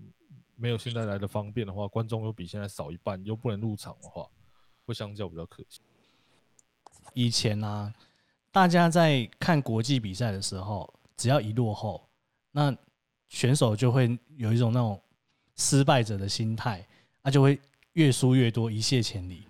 [0.57, 4.25] 没有现在来的方便的话，观众又比现在少一半，又不能入场的话，
[4.87, 5.81] 会相较比较可惜。
[7.13, 7.93] 以前呢、啊，
[8.53, 12.09] 大家在看国际比赛的时候，只要一落后，
[12.53, 12.73] 那
[13.27, 15.03] 选手就会有一种那种
[15.57, 16.87] 失败者的心态，
[17.25, 17.61] 他就会
[17.95, 19.49] 越输越多，一泻千里。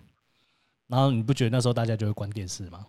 [0.87, 2.83] 然后你不觉得那时候大家就会关电视吗？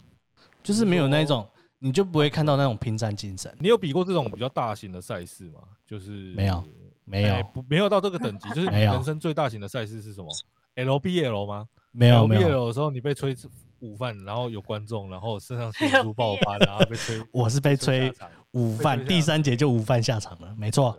[0.66, 1.48] 就是没有那种，
[1.78, 3.54] 你就不会看到那种拼战精神。
[3.60, 5.60] 你有比过这种比较大型的赛事吗？
[5.86, 6.64] 就是没有，
[7.04, 8.48] 没有，不没有到这个等级。
[8.48, 10.28] 就是你人生最大型的赛事是什么
[10.74, 11.66] ？LBL 吗？
[11.92, 13.36] 没有，LBL 的时候你被吹
[13.78, 17.22] 午饭，然后有观众，然后身上血珠爆发， 然后被吹。
[17.30, 18.12] 我是被吹
[18.50, 20.98] 午饭，第三节就午饭下场了，没错。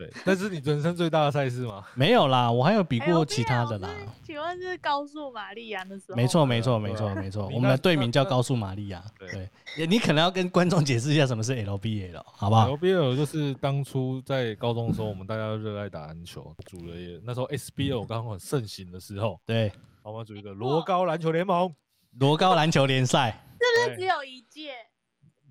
[0.00, 1.84] 对， 那是你人生最大的赛事吗？
[1.94, 3.90] 没有啦，我还有比过其他的啦。
[4.24, 6.16] 请问是高速玛丽亚的时候？
[6.16, 7.50] 没错，没错，没错，没错。
[7.52, 9.04] 我们的队名叫高速玛丽亚。
[9.18, 19.70] 对，你可能要跟观众解释一下什么是 LBL，好不好？LBL 就是当初在高中的时候，我们大家都热爱打篮球，组了也那时候 SBL 刚刚很盛行的时候，对，
[20.02, 21.70] 我们组一个罗高篮球联盟，
[22.18, 24.72] 罗高篮球联赛，是不是只有一届？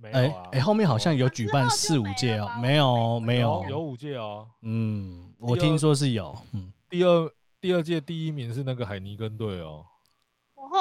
[0.04, 3.80] 哎哎，后面好像有举办四五届哦，没有没有有。
[3.80, 9.86] 五届哦，嗯，我听说是有，嗯，第二第二届第一名是那个海尼根队哦，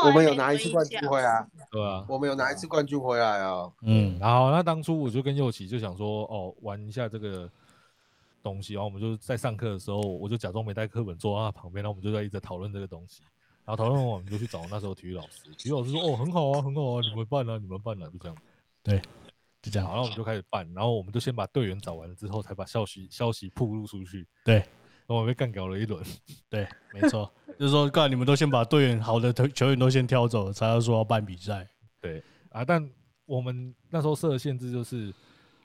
[0.04, 7.50] 我们有拿一次冠军回来，对啊，我们有拿一次冠军回来哦，嗯，然后那当初我就跟佑琪就想说，哦，玩一下这个
[8.42, 13.22] 东西，然后我们就在上课的时候，我就假装没带课本坐在他旁边，然后我们就在一直讨论这个东西，
[13.64, 18.36] 然后讨论完我们就去找那时候体育老师，体育老师说，哦，很好啊，很好啊，你们办啊，你们办啊，就这样。
[18.88, 19.00] 对，
[19.62, 19.86] 就这样。
[19.86, 24.26] 好，然后我们就开始办，然后我们就先把队员找完了之后，才把消息消息铺露出去。
[24.44, 26.02] 对，然后我们被干搞了一轮。
[26.48, 31.68] 对， 没错，就是说，刚才你们都先把队员好的球员都先挑走了，才要说要办比赛。
[32.00, 32.88] 对啊，但
[33.26, 35.12] 我们那时候设的限制就是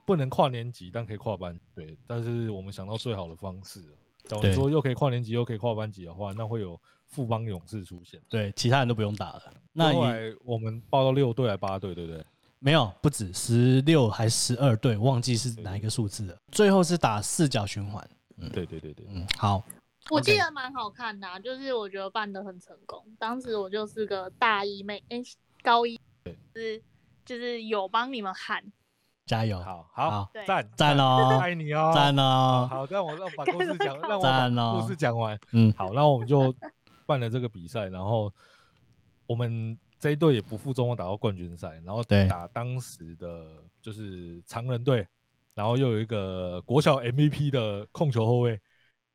[0.05, 1.57] 不能跨年级，但可以跨班。
[1.73, 3.81] 对，但是我们想到最好的方式，
[4.25, 8.19] 假如说又可以跨年级又可以跨班级的话，那会有富邦勇士出现。
[8.27, 9.53] 对，其他人都不用打了。
[9.71, 12.25] 那后来我们报到六队还八队，对不对？
[12.63, 16.37] 没有，不止十六还十二对，忘记是哪一个数字了。
[16.49, 18.01] 最后是打四角循环。
[18.37, 19.61] 嗯，对对对对，嗯，好。
[20.09, 23.05] 我记得蛮好看的，啊就是我觉得办得很成功。
[23.19, 25.21] 当时我就是个大一妹，哎，
[25.61, 25.99] 高一，
[26.55, 26.81] 是
[27.25, 28.63] 就是有帮你们喊，
[29.25, 32.65] 加油，好好赞赞哦，爱你哦，赞哦。
[32.71, 35.37] 好，让我让把故事讲，让我把故事讲完。
[35.51, 36.55] 嗯，好，那我们就
[37.05, 38.31] 办了这个比赛，然后
[39.27, 39.77] 我们。
[40.03, 43.45] 这一队也不负众望打到冠军赛，然后打当时的
[43.81, 45.07] 就是常人队，
[45.55, 48.59] 然后又有一个国小 MVP 的控球后卫，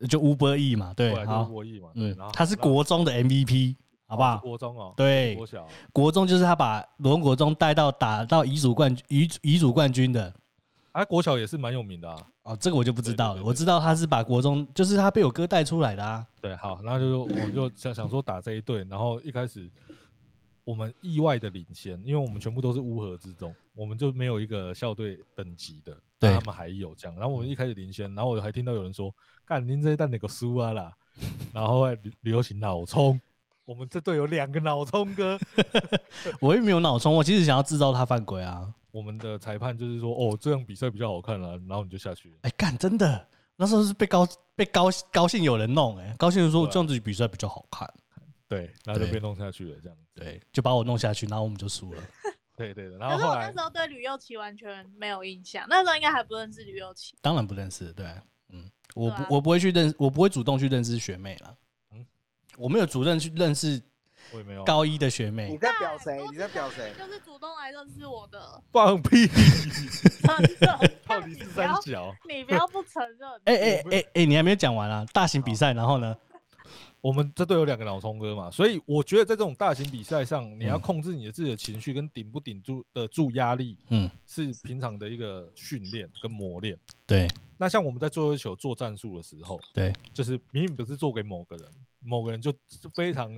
[0.09, 3.75] 就吴伯义嘛，对，吴伯义嘛，嗯，他是国中的 MVP，
[4.07, 4.39] 好不好？
[4.39, 10.33] 国中哦，对，国小，国中就是他把罗文国中带到打到乙组冠乙乙组冠军的，
[10.91, 19.69] 啊，国小也是蛮有名的啊，哦，这个我就不知道了，我知道他是把国中，就是他被我哥带出来的啊，对，好，然后就我就想想说打这一队，然后一开始。
[20.69, 27.17] 我们意外的领先，因为我们全部都是乌合之众，我们就没有一个校队等级的，对，他们还有这样。
[27.17, 29.11] 然后我们一开始领先，然后我还听到有人说
[29.47, 30.95] ：“干，您这一蛋哪个输啊啦？
[31.51, 33.19] ”然后还流行脑冲，
[33.65, 35.39] 我们这队有两个脑冲哥，
[36.39, 38.71] 我也没有脑冲，我其实想要制造他犯规啊。
[38.91, 42.35] 我们的裁判就是说：“哦，这样比赛比较好看啊。”然后你就下去了。
[42.43, 47.91] 哎，干，真的，那时候是被高被高高兴有人弄，哎，高兴的说这样子比赛比较好看。
[48.49, 52.03] 对，然后就被弄下去了，这样对，就把我弄下去，然后我们就输了。
[52.57, 57.15] 对对的，然后后来那时候对吕又琪完全没有印象，那时候应该还不认识吕又琪。
[57.21, 58.05] 当然不认识，对，
[58.49, 61.55] 嗯，我不我不会去认，我不会主动去认识学妹了。
[61.93, 62.05] 嗯，
[62.57, 63.81] 我没有主动去认识，
[64.33, 65.49] 我也没有高一的学妹。
[65.51, 66.21] 你在表谁？
[66.31, 66.91] 你在表谁？
[66.97, 68.61] 就是主动来认识我的。
[68.73, 69.27] 放屁！
[69.27, 70.91] 真的？
[71.07, 72.13] 到底是三角？
[72.27, 73.29] 你不要不承认。
[73.45, 75.05] 哎哎哎哎，你还没有讲完啊！
[75.13, 76.17] 大型比赛，然后呢？
[77.01, 86.77] 我们这队有两个脑冲哥嘛，所以我觉得在这种大型比赛上，你要控制你的自己的情绪跟顶不顶住的住压力，嗯，是平常的一个训练跟磨练。
[87.07, 87.27] 对，
[87.57, 91.65] 那像我们在做球做战术的时候，对，就是明明不是做给某个人，
[91.99, 92.53] 某个人就
[92.93, 93.31] 非常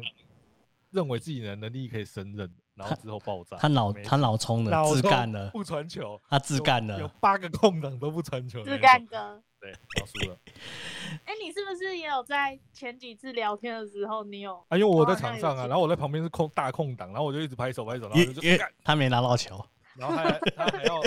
[0.90, 3.58] 认为自己的能力可以胜任，然后之后爆炸。
[3.58, 9.42] 他脑他脑冲了自干了，不传球，他自干了，有八个空档都不传球，自干哥。
[9.60, 10.38] 对，要输了。
[11.26, 14.56] 哎、欸，你是不是也有在前几次聊天的时候，你有？
[14.70, 18.72] 啊，因为我在场上啊，然后我在旁边是空大空档，然后我就一直拍手拍手，然后就干。
[18.84, 19.64] 他没拿到球，
[19.96, 21.00] 然后还 他还要，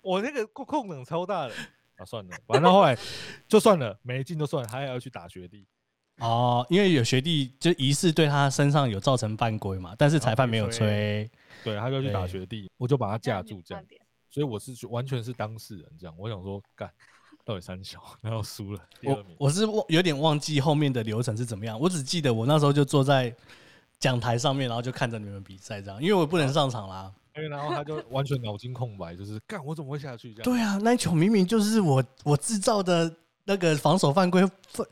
[0.00, 1.54] 我那个空空档超大的
[1.96, 2.96] 啊，算了，反正后来
[3.46, 5.66] 就算了，没进就算了，他还要去打学弟。
[6.18, 11.30] 哦，因为有学弟就疑似对他身上有造成犯规嘛，但是裁判没有吹，
[11.62, 13.84] 对，他就去打学弟，我就把他架住这样，
[14.30, 16.90] 所以我是完全是当事人这样，我想说干。
[17.46, 18.80] 到底三小，然后输了。
[19.04, 23.30] 我我是忘有点忘记后面的流程是怎么样，我只记得我那时候就坐在
[23.98, 27.12] 讲台上面，然后就看着你们比赛这样，因为我不能上场啦。
[27.34, 30.44] 然后他就完全脑筋空白，就是干我怎么会下去这样？
[30.44, 33.14] 对啊，那一球明明就是我我制造的
[33.44, 34.42] 那个防守犯规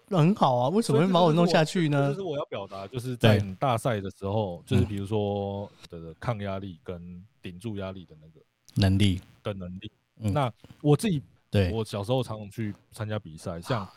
[0.09, 2.11] 很好啊，为什么会把我弄下去呢？
[2.11, 8.41] 就是我要表达，就是在你大赛的时候，就是比如说的抗压力跟顶住压力的那个
[8.75, 9.21] 能力。
[9.43, 9.91] 的能力。
[10.17, 11.73] 那我自己，对。
[11.73, 13.89] 我小时候常常去参加比赛，像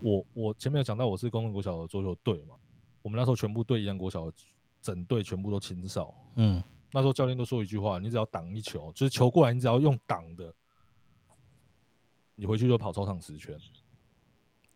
[0.00, 2.54] 我我前面有讲到我是公共国小的桌球队嘛，
[3.02, 4.32] 我们那时候全部对一样国小
[4.80, 6.62] 整队全部都青少，嗯，
[6.92, 10.54] 那时候教练都说一句话，你只要挡一球，就是球过来，你只要用挡的，
[12.34, 13.58] 你回去就跑操场十圈。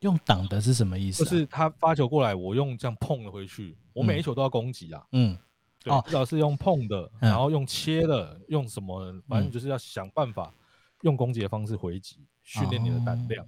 [0.01, 1.24] 用挡的是什么意思？
[1.24, 5.05] 就是他发球过来，我用这样碰了回去，我每一球都要攻击啊。
[5.12, 5.36] 嗯，
[5.82, 10.55] 对，至少是用碰的，然后用切的，用什么，反正就是要想办法
[11.03, 13.46] 用攻击的方式回击，训练你的胆量。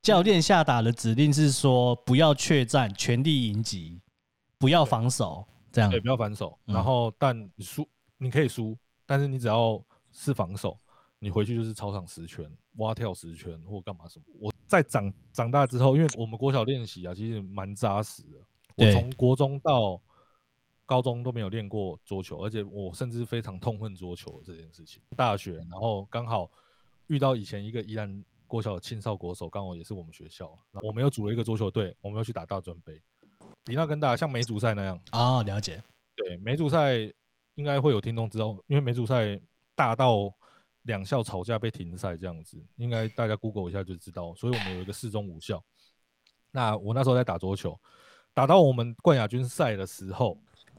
[0.00, 4.00] 教练下达的指令是说，不要怯战，全力迎击，
[4.58, 6.58] 不要防守，这样对，不要防守。
[6.64, 7.88] 然后，但你输，
[8.18, 8.76] 你可以输，
[9.06, 9.80] 但是你只要
[10.10, 10.76] 是防守，
[11.20, 12.50] 你回去就是操场十圈。
[12.76, 14.24] 蛙跳十圈或干嘛什么？
[14.40, 18.38] 我在长长大之后，因为我们国小练习啊，其实蛮扎实的。
[18.76, 20.00] 我从国中到
[20.86, 25.02] 高中都没有练过桌球，而且我甚至非常痛恨桌球这件事情。
[25.14, 26.50] 大学然后刚好
[27.08, 32.98] 遇到以前一个宜兰国小的青少国手，刚好也是我们学校，我们又组了一个桌球队，我们要去打大专杯，
[33.64, 35.42] 比那更大，像梅竹赛那样啊、哦。
[35.42, 35.82] 了解，
[36.16, 36.94] 对，梅竹赛
[37.56, 39.38] 应该会有听众知道，因为梅竹赛
[39.74, 40.34] 大到。
[40.82, 44.34] 两校吵架被停赛这样子，应该大家 Google 一下就知道。
[44.34, 45.62] 所以我们有一个四中五校。
[46.50, 47.80] 那我那时候在打桌球，
[48.34, 50.36] 打到我们冠亚军赛的时候，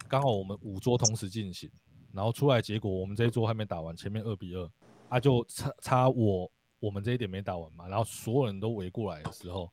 [0.08, 1.68] 刚好我们五桌同时进行，
[2.12, 4.70] 然后出来结果我们这一桌还没打完，前面二比二，
[5.10, 9.72] 啊就差差我我们这一点没打完嘛，然后所有人都围过来的时候，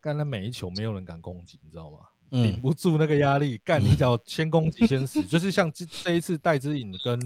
[0.00, 1.98] 干了每一球没有人敢攻击，你知道吗？
[2.30, 7.20] 顶、嗯、不住那个压力，干你只要先攻击先死， 就是像这这一次戴之颖跟。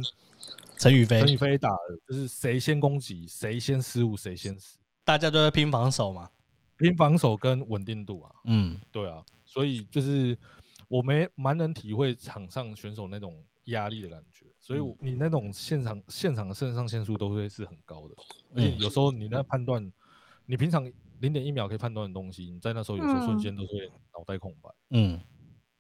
[0.79, 4.79] 陈宇飞，陈宇飞打的就是谁先攻击，谁先失误，谁先死。
[5.05, 6.31] 大家都在拼防守嘛，
[6.77, 8.33] 拼防守跟稳定度啊。
[8.45, 10.37] 嗯，对啊，所以就是
[10.89, 14.47] 我没蛮能体会场上选手那种压力的感觉。
[14.61, 18.15] 所以你那种现场现场的肾上腺素都会是很高的，
[18.55, 19.93] 而且有时候你那判断，
[20.45, 20.85] 你平常
[21.21, 24.71] 零点一秒可以判断的东西，你在那时候有时候瞬间都会脑袋空白。
[24.91, 25.21] 嗯。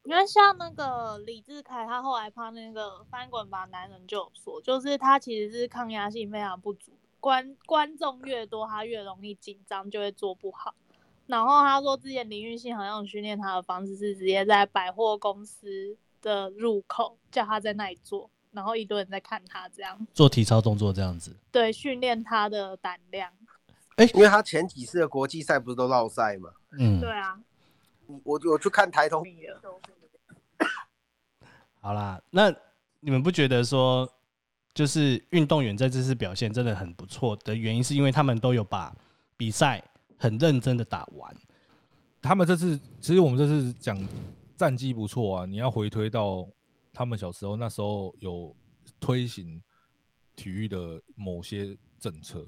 [0.07, 10.73] 因为像那个李志凯，他后来拍那个翻滚吧男人就有说，就是他其实是抗压性非常不足，观观众越多，他越容易紧张，就会做不好。
[11.27, 23.33] 然后他说，之前林育信好像训练他的方式是直接在百货公司的入口叫他在那里做，然后一堆人在看他这样做体操动作这样子，对，训练他的胆量。
[23.97, 26.51] 哎、欸，因为他前几次的国际赛不是都落赛嘛？
[26.79, 27.37] 嗯，对啊，
[28.23, 29.27] 我我去看台东。
[31.87, 32.53] 好啦，那
[32.99, 34.13] 你们不觉得说，
[34.75, 38.93] 就是运动员在这次表现真的很不错的原因，是因为他们都有把
[39.37, 39.81] 比赛
[40.19, 41.33] 很认真的打完。
[42.21, 43.97] 他们这次其实我们这次讲
[44.57, 46.45] 战绩不错啊，你要回推到
[46.93, 48.53] 他们小时候，那时候有
[48.99, 49.63] 推行
[50.35, 52.45] 体育的某些政策，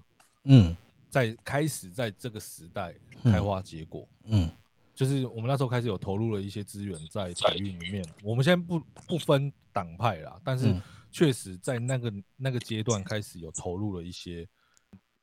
[0.46, 0.76] 嗯，
[1.08, 4.46] 在开始在这个时代开花结果，嗯。
[4.46, 4.50] 嗯
[4.98, 8.04] 就是我们那时候开始有投入了一些资源在体育里面。
[8.20, 10.74] 我们现在不不分党派啦，但是
[11.12, 14.44] 确实在那个那个阶段开始有投入了一些。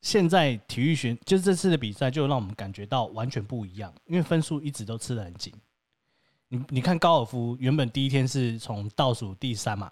[0.01, 5.53] 现在体育选就是这次的比赛，就让我们感觉到完全不一样，因为分数一直都吃得很紧。
[6.47, 9.91] 你你看高尔夫，原本第一天是从倒数第三嘛，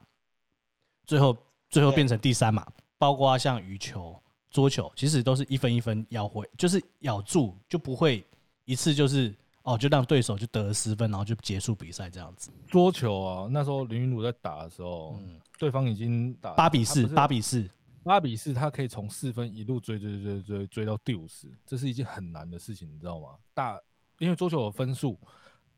[1.06, 1.38] 最后
[1.70, 2.66] 最后变成第三嘛，
[2.98, 4.18] 包括像羽球、
[4.50, 8.26] 桌球，其实都是一分一分咬回，就是咬住就不会
[8.64, 9.36] 一次就是。
[9.64, 12.52] 哦，就让对手就得了十分，然后就结束比赛这样子。
[12.68, 17.70] 桌球啊，那时候林云儒在打的时候，嗯，对方已经打八比四，八比四，
[18.04, 23.30] 八比四，他可以从四分一路追追追追追到第五十，这是一件很难的事情，你知道吗？
[23.54, 23.80] 大，
[24.20, 25.18] 因为桌球的分数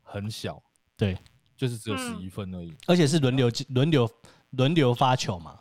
[0.02, 0.60] 很小，
[0.96, 1.16] 对，
[1.56, 4.10] 就是只有十一分而已，而且是轮流轮流
[4.50, 5.60] 轮流发球嘛，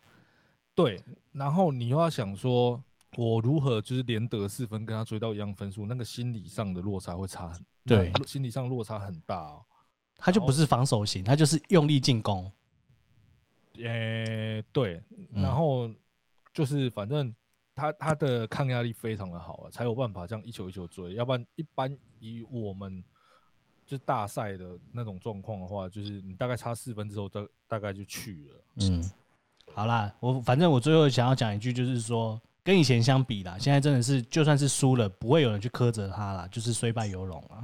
[0.74, 1.00] 对，
[1.32, 2.84] 然后你又要想说，
[3.18, 7.66] 我如何就是连得四分跟他追到一样分数，那个心理上的落差会差很。
[7.86, 9.64] 对，心理上落差很大哦。
[10.18, 12.52] 他就不是防守型，他就是用力进攻。
[13.78, 15.02] 诶，对，
[15.34, 15.90] 然后
[16.54, 17.34] 就是反正
[17.74, 21.14] 他他的抗压力非常的好啊，才有办法这样一球一球追。
[21.14, 23.04] 要不然一般以我们
[23.86, 28.64] 就大赛的那种状况的话，就是你大概差四分之后，大大概就去了。
[28.82, 29.12] 嗯，
[29.74, 32.42] 好啦，我反正我最后想要讲一句，就是说。
[32.66, 37.62] 跟以前相比啦，现在真的是就算是输了，不会有人去苛责他啦，就是虽败犹荣啊。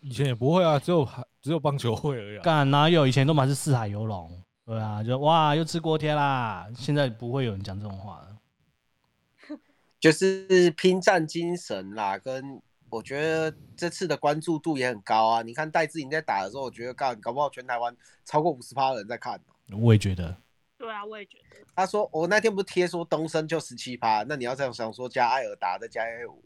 [0.00, 1.08] 以前也不会啊，只有
[1.40, 2.38] 只有棒球会而已。
[2.40, 3.06] 干哪有？
[3.06, 6.66] 以前都满是四海游龙，对啊，就哇又吃锅贴啦。
[6.76, 9.56] 现在不会有人讲这种话了，
[10.00, 12.60] 就是拼战精神啦，跟
[12.90, 15.42] 我觉得这次的关注度也很高啊。
[15.42, 19.40] 你看戴志颖在打的时候，我觉得搞搞不好全台湾超过五十趴的人在看。
[19.70, 20.36] 我也觉得。
[20.84, 21.56] 对啊，我也觉得。
[21.74, 26.44] 他说我那天不是贴说东升就十七趴，那你要这样想说加艾尔达再加 A 五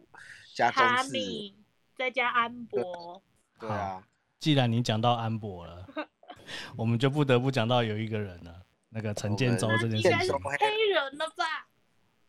[0.55, 1.55] 加哈密
[1.97, 3.21] 再加安博。
[3.59, 4.03] 对啊，
[4.39, 5.85] 既然你讲到安博了，
[6.77, 10.11] 我们就不得不讲到有一个人了，那个陈建州这件事情。
[10.13, 11.67] 应该是黑人了吧？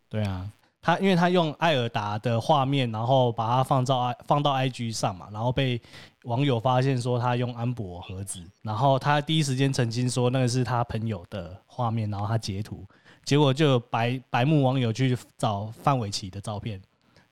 [0.09, 0.51] 对啊，
[0.81, 5.79] 他因为他用艾尔达的画面，然后把它放到放到 IG 上嘛，然后被
[6.23, 12.85] 网友发现说他用安博盒子，然后他第一时间澄清说那个是他朋友的画面，然后他截图，
[13.23, 16.81] 结果就白白目网友去找范玮琪的照片，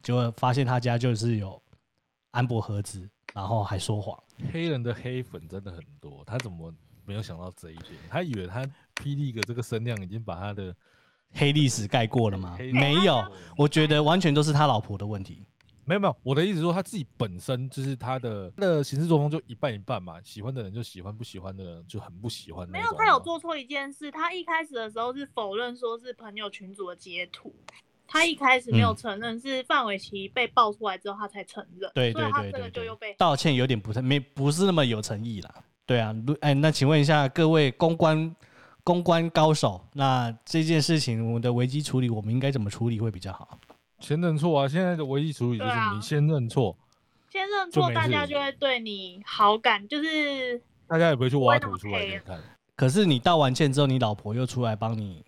[0.02, 1.62] 结果发现他家就是有
[2.32, 3.10] 安博盒子。
[3.34, 4.18] 然后还说谎，
[4.52, 6.74] 黑人的黑粉真的很多，他怎么
[7.06, 7.94] 没有想到这一点？
[8.10, 8.66] 他以为他
[8.96, 10.76] 霹雳哥这个声量已经把他的
[11.34, 12.58] 黑历史盖过了吗？
[12.74, 13.24] 没有，
[13.56, 15.46] 我觉得完全都是他老婆的问题。
[15.88, 22.68] 没有没有，我的意思是说他自己本身就是他的他的行事作风就一半一半嘛，喜欢的人就喜欢，不喜欢的人就很不喜欢。
[22.70, 27.56] 没有，他有做错一件事，他一开始的时候是否认说是朋友群组的截图。
[28.06, 31.92] 他一开始没有承认，是范玮琪被爆出来之后，他才承认。
[31.94, 35.56] 对对对对对，道歉有点不太没不是那么有诚意啦。
[35.86, 38.36] 对啊，哎，那请问一下各位公关
[38.84, 43.60] 公关高手，那这件事情我们的危机处理，我们应该怎么处理会比较好？
[44.00, 44.68] 先认错啊！
[44.68, 46.78] 现在的唯一处理就是你先认错，
[47.30, 52.40] 先认错，大家就会对你好感，就是大家也不会去挖土出来给你看。
[52.76, 55.26] 可是你道完歉之后，你老婆又出来帮你。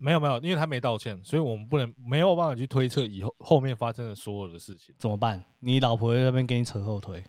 [0.00, 4.94] 没有没有，因为他没道歉，所以我们不能没有办法去推测以后后面发生的所有的事情。
[4.96, 5.44] 怎么办？
[5.58, 7.24] 你老婆在那边给你扯后腿？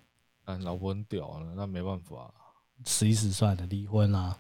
[0.46, 2.32] 嗯，老婆很屌啊，那没办法，
[2.86, 4.38] 死一死算了，离婚啦。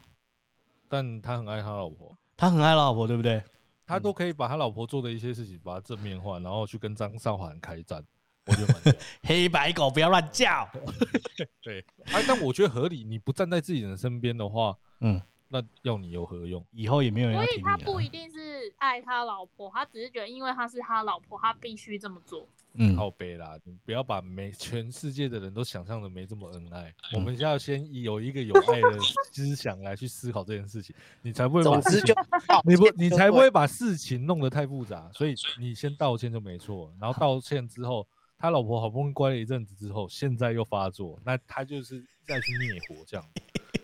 [0.88, 3.44] 但他很爱他老婆，他很爱老婆，对不对？
[3.90, 8.06] 他都可以把他老婆做的一些事情，把它正面化，然后去跟张韶涵开战。
[8.46, 10.70] 我觉得 黑白狗不要乱叫。
[11.62, 13.04] 对，哎，但我觉得合理。
[13.04, 15.20] 你不站在自己人身边的话，嗯。
[15.50, 16.66] 那要你有何用？
[16.72, 17.44] 以后也没有人要。
[17.44, 22.48] 所以他不一定是爱他老婆，他只是觉得因为他是他老婆，他必须这么做。
[22.76, 26.94] 嗯，好悲啦，你不要把没全世界的人都想象的没这么恩爱。
[27.12, 29.00] 嗯、我们要先有一个有爱的
[29.34, 32.16] 思想来去思考这件事情，你才不会把事情，
[32.64, 35.10] 你不你才不会把事情弄得太复杂。
[35.14, 43.26] 所以你先道歉就没错，然后道歉之后，他老婆好不容易乖了一阵子之后，现在又发作，那他就是再去灭火这样。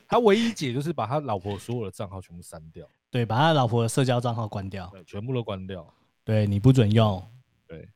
[0.07, 5.91] 他唯一解就是把他老婆所有的账号全部删掉，对，把他老婆的社交账号关掉，对，全部都关掉，
[6.23, 7.21] 对，你不准用，
[7.67, 7.89] 对，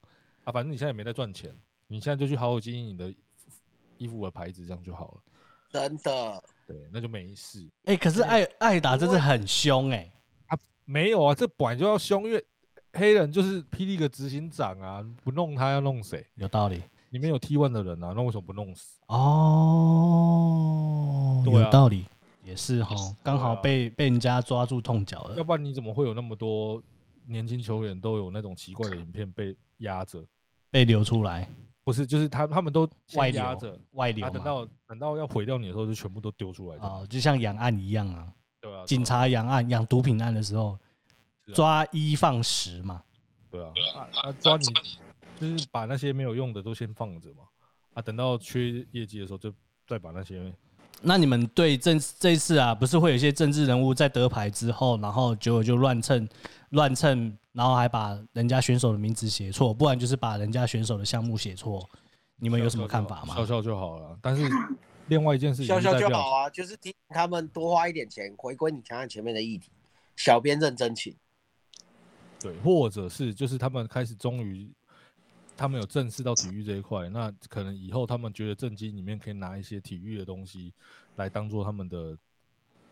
[0.44, 1.56] 啊，反正你现在也没在赚钱，
[1.88, 3.14] 你现在就去好好经营你的
[3.98, 5.22] 衣服的牌子，这样就好了，
[5.70, 7.68] 真的，对，那就没事。
[7.86, 10.12] 哎、欸，可是艾艾达真是很凶哎、欸，
[10.48, 12.46] 啊，没有啊，这本来就要凶，因为
[12.94, 16.26] 黑人就是霹雳的执行长啊，不弄他要弄谁？
[16.36, 16.82] 有道理。
[17.12, 19.00] 里面有 T1 的人啊，那为什么不弄死？
[19.08, 20.89] 哦，
[21.46, 22.06] 有道理，
[22.44, 25.36] 也是哈，刚好被被人家抓住痛脚了。
[25.36, 26.82] 要不然你怎么会有那么多
[27.26, 30.24] 年轻球员都有那种奇怪的影片被压着、
[30.72, 31.48] 被流出来？
[31.84, 36.78] 不是，就是他他们都外压着、外流，等到等到要毁掉你的时候，就全部都丢出来。
[36.78, 38.32] 哦，就像养案一样啊，
[38.62, 40.78] 对啊，警察养案、养毒品案的时候，
[41.54, 43.02] 抓一放十嘛。
[43.50, 43.72] 对啊，
[44.22, 44.66] 啊抓你。
[45.40, 47.44] 就是把那些没有用的都先放着嘛，
[47.94, 49.52] 啊，等到缺业绩的时候就
[49.88, 50.54] 再把那些。
[51.02, 56.28] 那你们对这这一次啊，不是会有一些政治人物在得牌之后，然后结果就乱蹭
[56.72, 61.90] 乱蹭，然后还把人家选手的名字写错，不然就是把人家选手的项目写错。
[62.36, 63.34] 你们有什么看法吗？
[63.36, 64.44] 笑笑就好了，但是
[65.08, 69.72] 另外一件事情，笑笑就好啊，就是提醒他们多花一点钱，回归你看看前面的议题，
[70.16, 71.16] 小编认真请。
[72.42, 74.70] 对，或者是就是他们开始终于。
[75.60, 80.74] 他们有正视到体育这一块，那可能以后他们觉得政经里面可以拿一些体育的东西
[81.18, 82.18] 来当做他们的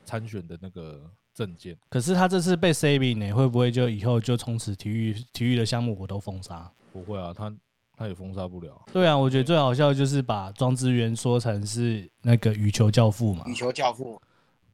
[0.04, 1.78] 参选的那个证件。
[1.88, 6.70] 可是他这次被 saving 呢，会不会就以后就从此体育体育的项目我都封杀？
[6.92, 7.56] 不会啊，他
[7.96, 8.86] 他也封杀不了。
[8.92, 13.46] 对啊，我觉得最好笑的就是把庄之源说成是那个羽球教父嘛。
[13.46, 14.22] 羽球教父，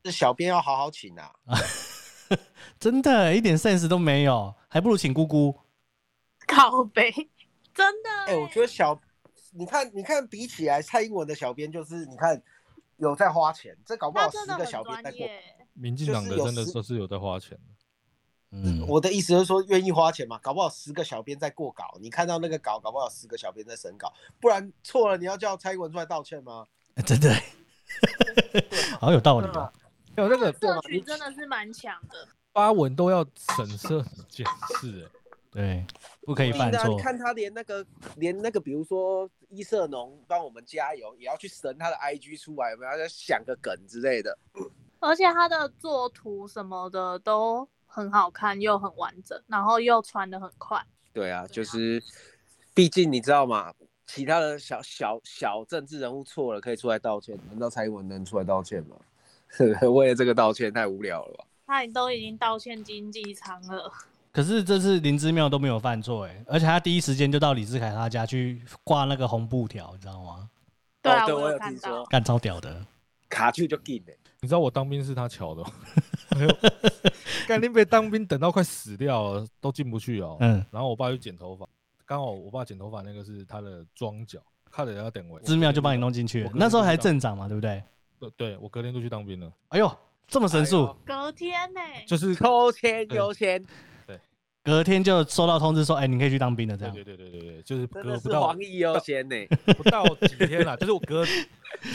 [0.02, 1.32] 这小编要好好请啊！
[2.80, 5.56] 真的，一点 sense 都没有，还不如请姑姑。
[6.48, 7.14] 靠北。
[7.74, 9.00] 真的哎、欸，我觉得小，
[9.52, 12.42] 你看，你看，比起来，蔡英文的小编就是，你看
[12.98, 15.28] 有在花钱，这搞不好十个小编在过。
[15.74, 17.58] 民进党的真的都是有在花钱。
[18.52, 26.68] 嗯，我的意思就是说，愿意花钱嘛，搞不好十个小编在过稿，你看到那个稿，搞不好十个小编在审稿，不然错了，你要叫蔡英文出来道歉吗？
[26.94, 27.36] 欸、真的，
[29.02, 29.74] 好有道理啊！
[30.16, 33.26] 有那个社群真的是蛮强的，发文都要
[33.56, 34.46] 审慎检
[34.80, 35.10] 视，哎，
[35.52, 35.86] 对。
[36.26, 36.88] 不可以犯错。
[36.88, 37.86] 你看他连那个
[38.18, 44.38] 连那个，比如说一色农帮我们加油，也要去神他的 IG 出来，有没有要想个梗之类的？
[45.00, 50.82] 而且他的作图什么的都很好看，又很完整，然后又传的很快。
[51.12, 52.02] 对啊，就是，
[52.74, 53.74] 毕竟你知道吗？
[54.06, 58.96] 其他的小小小政治人物错了可以出来道歉，难道蔡英文能出来道歉吗？
[59.94, 61.46] 为了这个道歉太无聊了吧？
[61.66, 63.92] 他都已经道歉经济舱了。
[64.34, 70.50] 可是这次林之妙都没有犯错哎，而且他第一时间就到李志凯他家去挂那个红布条，你知道吗？
[71.04, 72.84] 对啊，对我有听说，干超屌的，
[73.30, 74.12] 卡住就进的。
[74.42, 75.64] 你知道我当兵是他巧的，
[77.48, 80.36] 干你被当兵等到快死掉了都进不去哦。
[80.40, 81.68] 嗯，然后我爸去剪头发，
[82.04, 84.40] 刚好我爸剪头发那个是他的庄脚，
[84.72, 86.52] 看着要等位，之妙就帮你弄进去了。
[86.56, 87.84] 那时候还镇长嘛，对不对？
[88.20, 89.52] 对，对我隔天就去当兵了。
[89.70, 89.96] 哎呦，
[90.28, 90.92] 这么神速！
[91.06, 91.80] 隔天呢？
[92.08, 93.64] 就是抽签优先。
[94.64, 96.78] 对，隔天就收到通知说，哎，你可以去当兵了。
[96.78, 96.94] 这样。
[96.94, 99.36] 对对对对对，就是隔不到黄奕优先呢，
[99.78, 101.26] 不到 几天了，就是我隔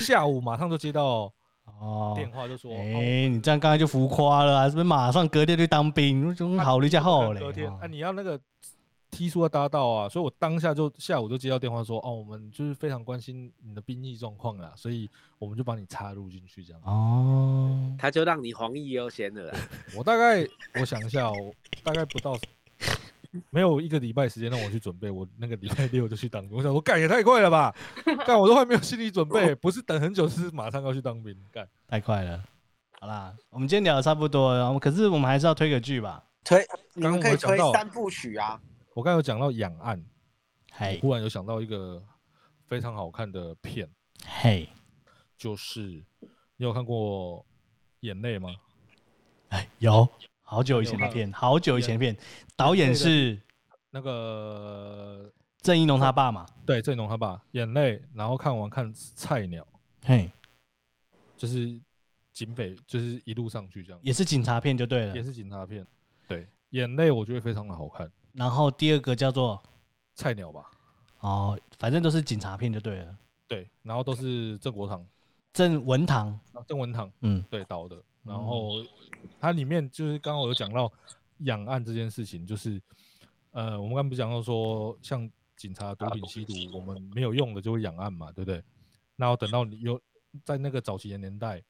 [0.01, 1.33] 下午马上就接到。
[1.81, 4.65] 哦，电话就说，哎、欸，你这样刚才就浮夸了啊！
[4.65, 6.35] 是不是马上隔天去当兵？
[6.59, 7.39] 好了一下后嘞。
[7.39, 8.41] 隔天，哎、啊，你要那个
[9.13, 15.09] 梯数要搭到啊，所以我当下就下午就接到电话说，哦，我们就是非常关心你的兵役状况啊，所以
[15.39, 16.83] 我们就把你插入进去这样。
[16.85, 19.55] 哦，他就让你黄奕优先了。
[19.97, 20.45] 我大概
[20.81, 21.55] 我想一下，我
[21.85, 22.37] 大概不到。
[23.51, 26.57] 没有一个礼拜时间让我去准备，我那个礼拜六就去当兵。
[26.57, 27.75] 我想说，干也太快了吧！
[28.27, 31.37] 干我都还没有心理准备，不是等很久，是马上要去当兵。
[31.53, 32.43] 干太快了。
[33.01, 36.25] 好啦，我们今天聊的差不多，然后可是我们还是要推个剧吧。
[36.45, 38.61] 推，你们可以推三部曲啊。
[38.95, 40.05] 我刚刚有讲到养案，
[40.73, 42.03] 嘿，忽然有想到一个
[42.67, 43.89] 非常好看的片，
[44.27, 44.69] 嘿，
[45.37, 45.83] 就是
[46.57, 47.41] 你有看过
[48.01, 48.51] 《眼泪》吗？
[49.51, 50.09] 哎，有。
[50.51, 52.17] 好久以前的片，好久以前的片，
[52.57, 53.39] 导演是
[53.91, 55.31] 那个
[55.61, 56.47] 郑一农他爸嘛？
[56.65, 57.39] 对，郑一农他爸。
[57.51, 59.67] 眼泪，然后看完看菜鸟，
[60.07, 60.31] 嘿，
[61.37, 61.79] 就是
[62.33, 65.87] 警匪，就是一路上去这样，也是警察片就对了，也是警察片。
[66.27, 68.11] 对，眼泪我觉得非常的好看。
[68.33, 69.63] 然后第二个叫做
[70.15, 70.71] 菜鸟吧，
[71.21, 73.15] 哦，反正都是警察片就对了。
[73.47, 75.07] 对，然后都是郑国堂、
[75.53, 78.03] 郑文堂、郑文堂，嗯，对导的。
[78.25, 78.83] 然后
[79.41, 80.91] 它里面就是刚刚我有讲到
[81.39, 82.81] 养案这件事情，就是
[83.53, 88.63] 呃，我们刚刚不是讲到说，像警察毒品吸毒，我们没有用的就会养案嘛，对不对？
[89.17, 90.01] 然后等到你有
[90.45, 91.63] 在那个早期的年代，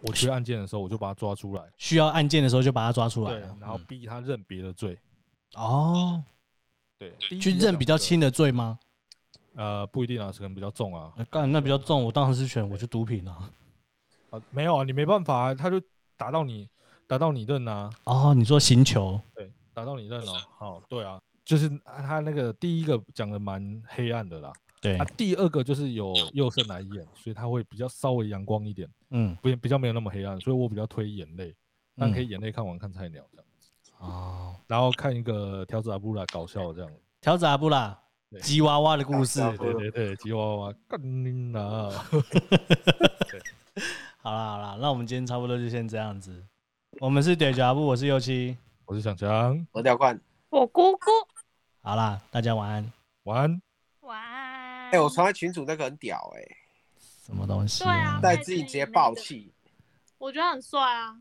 [0.00, 4.98] 我缺案件的时候，我就把他抓出来；需要案件的时候就把他抓出来，对，然后逼他认别的罪。
[5.54, 6.22] 哦，
[6.98, 8.78] 对，去认比较轻的罪吗？
[9.54, 11.14] 呃，不一定啊，可能比较重啊。
[11.30, 13.50] 干那比较重，我当然是选我就毒品啊。
[14.50, 15.80] 没有啊，你没办法啊，他就
[16.16, 16.68] 打到你，
[17.06, 17.90] 打到你认啊。
[18.04, 19.20] 哦，你说行球？
[19.34, 20.32] 对，打到你认哦。
[20.58, 24.52] 好，对啊，就是他那个第一个讲的蛮黑暗的啦。
[24.80, 28.88] 对啊，第二个就是有祐胜来演，所以他会比较稍微阳光一点。
[29.10, 31.54] 嗯，不比较没有那么黑暗，所以我比较推眼泪。
[31.96, 33.70] 但可以眼泪看完看菜鸟这样子。
[33.98, 36.90] 哦，然后看一个条子阿布拉搞笑这样。
[37.20, 37.96] 条子阿布拉，
[38.42, 39.40] 吉娃娃的故事。
[39.56, 41.88] 对对对，吉娃娃干你哪？
[44.24, 46.42] 好啦好啦，那我们今天差不多就先这样子。
[46.98, 48.56] 我们是点脚步，我是右七，
[48.86, 50.18] 我是小强，我掉冠，
[50.48, 51.10] 我姑姑。
[51.82, 52.92] 好啦，大家晚安，
[53.24, 53.62] 晚安，
[54.00, 54.84] 晚安。
[54.86, 56.56] 哎、欸，我传在群主那个很屌哎、欸，
[57.26, 57.84] 什么东西？
[57.84, 59.52] 对啊，带自己直接爆气，
[60.16, 61.20] 我觉得很帅啊。